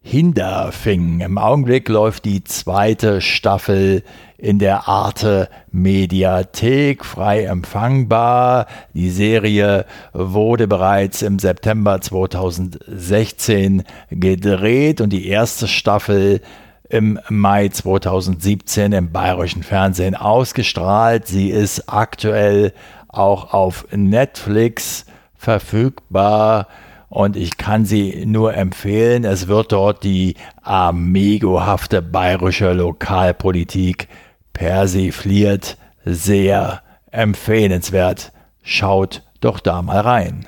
Hinderfing. 0.00 1.20
Im 1.20 1.36
Augenblick 1.36 1.90
läuft 1.90 2.24
die 2.24 2.42
zweite 2.44 3.20
Staffel 3.20 4.04
in 4.38 4.58
der 4.58 4.88
Arte 4.88 5.50
Mediathek 5.70 7.04
frei 7.04 7.44
empfangbar. 7.44 8.64
Die 8.94 9.10
Serie 9.10 9.84
wurde 10.14 10.66
bereits 10.66 11.20
im 11.20 11.38
September 11.38 12.00
2016 12.00 13.82
gedreht 14.08 15.02
und 15.02 15.10
die 15.10 15.28
erste 15.28 15.68
Staffel 15.68 16.40
im 16.88 17.18
Mai 17.28 17.68
2017 17.68 18.92
im 18.92 19.12
bayerischen 19.12 19.62
Fernsehen 19.62 20.14
ausgestrahlt. 20.14 21.26
Sie 21.26 21.50
ist 21.50 21.88
aktuell 21.88 22.72
auch 23.08 23.52
auf 23.52 23.86
Netflix 23.92 25.06
verfügbar 25.34 26.68
und 27.08 27.36
ich 27.36 27.56
kann 27.56 27.84
sie 27.84 28.24
nur 28.26 28.54
empfehlen. 28.54 29.24
Es 29.24 29.48
wird 29.48 29.72
dort 29.72 30.04
die 30.04 30.34
amigohafte 30.62 32.02
bayerische 32.02 32.72
Lokalpolitik 32.72 34.08
persifliert. 34.52 35.78
Sehr 36.04 36.82
empfehlenswert. 37.10 38.32
Schaut 38.62 39.22
doch 39.40 39.60
da 39.60 39.82
mal 39.82 40.00
rein. 40.00 40.46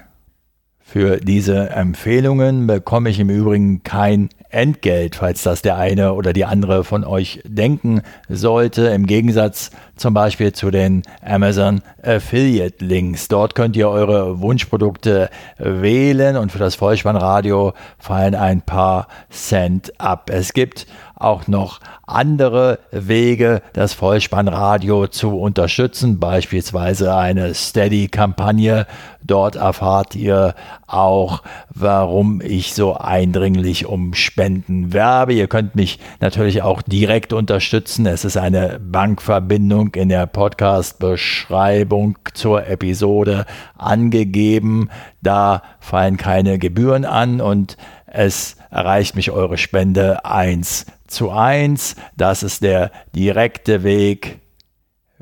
Für 0.81 1.19
diese 1.19 1.71
Empfehlungen 1.71 2.67
bekomme 2.67 3.11
ich 3.11 3.21
im 3.21 3.31
Übrigen 3.31 3.83
kein 3.85 4.29
Entgelt, 4.51 5.17
falls 5.17 5.43
das 5.43 5.63
der 5.63 5.77
eine 5.77 6.15
oder 6.15 6.33
die 6.33 6.45
andere 6.45 6.85
von 6.85 7.05
euch 7.05 7.41
denken 7.45 8.03
sollte. 8.29 8.89
Im 8.89 9.07
Gegensatz 9.07 9.71
zum 9.97 10.13
Beispiel 10.13 10.53
zu 10.53 10.71
den 10.71 11.03
Amazon 11.25 11.83
Affiliate 12.03 12.85
Links. 12.85 13.29
Dort 13.29 13.55
könnt 13.55 13.77
ihr 13.77 13.89
eure 13.89 14.41
Wunschprodukte 14.41 15.31
wählen 15.59 16.37
und 16.37 16.51
für 16.51 16.59
das 16.59 16.75
Vollspannradio 16.75 17.75
fallen 17.99 18.35
ein 18.35 18.63
paar 18.63 19.09
Cent 19.31 19.93
ab. 20.01 20.31
Es 20.33 20.53
gibt 20.53 20.87
auch 21.21 21.47
noch 21.47 21.81
andere 22.07 22.79
Wege, 22.91 23.63
das 23.73 23.93
Vollspannradio 23.93 25.07
zu 25.07 25.39
unterstützen, 25.39 26.19
beispielsweise 26.19 27.15
eine 27.15 27.55
Steady-Kampagne. 27.55 28.87
Dort 29.23 29.57
erfahrt 29.57 30.17
ihr 30.17 30.55
auch, 30.87 31.43
warum 31.69 32.41
ich 32.41 32.75
so 32.75 32.95
eindringlich 32.97 33.87
um 33.87 34.15
Spenden 34.15 34.93
werbe. 34.93 35.35
Ihr 35.35 35.47
könnt 35.47 35.77
mich 35.77 36.01
natürlich 36.21 36.63
auch 36.63 36.83
direkt 36.83 37.33
unterstützen. 37.33 38.07
Es 38.07 38.25
ist 38.25 38.37
eine 38.37 38.81
Bankverbindung 38.81 39.95
in 39.95 40.09
der 40.09 40.27
Podcast-Beschreibung 40.27 42.19
zur 42.33 42.67
Episode 42.67 43.45
angegeben. 43.77 44.89
Da 45.23 45.63
fallen 45.79 46.17
keine 46.17 46.59
Gebühren 46.59 47.05
an 47.05 47.41
und 47.41 47.77
es 48.07 48.57
erreicht 48.71 49.17
mich 49.17 49.31
eure 49.31 49.59
Spende 49.59 50.25
eins 50.25 50.87
zu 51.07 51.31
eins. 51.31 51.97
Das 52.17 52.43
ist 52.43 52.63
der 52.63 52.91
direkte 53.15 53.83
Weg. 53.83 54.41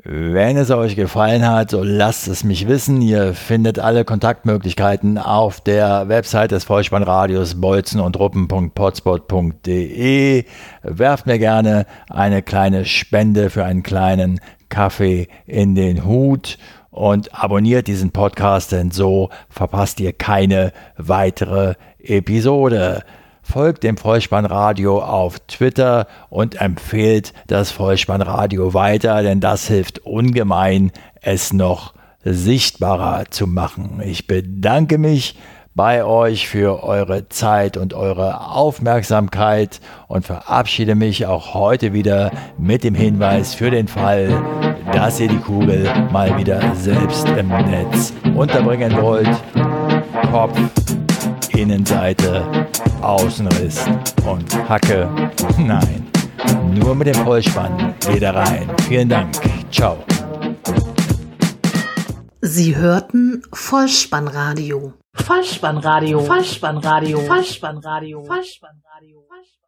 Wenn 0.03 0.55
es 0.55 0.71
euch 0.71 0.95
gefallen 0.95 1.45
hat, 1.45 1.71
so 1.71 1.83
lasst 1.83 2.29
es 2.29 2.45
mich 2.45 2.69
wissen. 2.69 3.01
Ihr 3.01 3.33
findet 3.33 3.79
alle 3.79 4.05
Kontaktmöglichkeiten 4.05 5.17
auf 5.17 5.59
der 5.59 6.07
Website 6.07 6.51
des 6.51 6.63
Vollspannradios 6.63 7.59
bolzen 7.59 7.99
und 7.99 8.17
ruppen.potspot.de. 8.17 10.45
Werft 10.83 11.25
mir 11.25 11.37
gerne 11.37 11.85
eine 12.09 12.41
kleine 12.41 12.85
Spende 12.85 13.49
für 13.49 13.65
einen 13.65 13.83
kleinen 13.83 14.39
Kaffee 14.69 15.27
in 15.45 15.75
den 15.75 16.05
Hut 16.05 16.57
und 16.91 17.35
abonniert 17.35 17.87
diesen 17.87 18.11
Podcast, 18.11 18.71
denn 18.71 18.91
so 18.91 19.29
verpasst 19.49 19.99
ihr 19.99 20.13
keine 20.13 20.71
weitere 20.97 21.73
Episode. 21.99 23.03
Folgt 23.51 23.83
dem 23.83 23.97
Vollspannradio 23.97 24.99
auf 25.01 25.39
Twitter 25.47 26.05
und 26.29 26.61
empfehlt 26.61 27.33
das 27.47 27.71
Vollspannradio 27.71 28.75
weiter, 28.75 29.23
denn 29.23 29.39
das 29.39 29.67
hilft 29.67 30.05
ungemein, 30.05 30.91
es 31.19 31.51
noch 31.51 31.95
sichtbarer 32.23 33.23
zu 33.31 33.47
machen. 33.47 34.03
Ich 34.05 34.27
bedanke 34.27 34.99
mich 34.99 35.35
bei 35.73 36.05
euch 36.05 36.47
für 36.47 36.83
eure 36.83 37.27
Zeit 37.29 37.75
und 37.75 37.95
eure 37.95 38.51
Aufmerksamkeit 38.51 39.79
und 40.07 40.27
verabschiede 40.27 40.93
mich 40.93 41.25
auch 41.25 41.55
heute 41.55 41.91
wieder 41.91 42.29
mit 42.59 42.83
dem 42.83 42.93
Hinweis 42.93 43.55
für 43.55 43.71
den 43.71 43.87
Fall, 43.87 44.29
dass 44.93 45.19
ihr 45.19 45.27
die 45.27 45.39
Kugel 45.39 45.89
mal 46.11 46.37
wieder 46.37 46.75
selbst 46.75 47.27
im 47.29 47.47
Netz 47.47 48.13
unterbringen 48.35 48.95
wollt. 49.01 49.35
Kopf 50.29 50.55
Innenseite, 51.61 52.67
Außenriss 53.01 53.85
und 54.25 54.69
Hacke. 54.69 55.09
Nein, 55.57 56.09
nur 56.73 56.95
mit 56.95 57.07
dem 57.07 57.15
Vollspann 57.15 57.93
wieder 58.13 58.33
rein. 58.33 58.69
Vielen 58.87 59.09
Dank. 59.09 59.35
Ciao. 59.71 59.97
Sie 62.41 62.75
hörten 62.77 63.41
Vollspannradio. 63.51 64.93
Vollspannradio. 65.13 66.21
Vollspannradio. 66.21 67.19
Vollspannradio. 67.19 68.23
Vollspannradio. 68.23 68.23
Vollspannradio. 68.23 69.58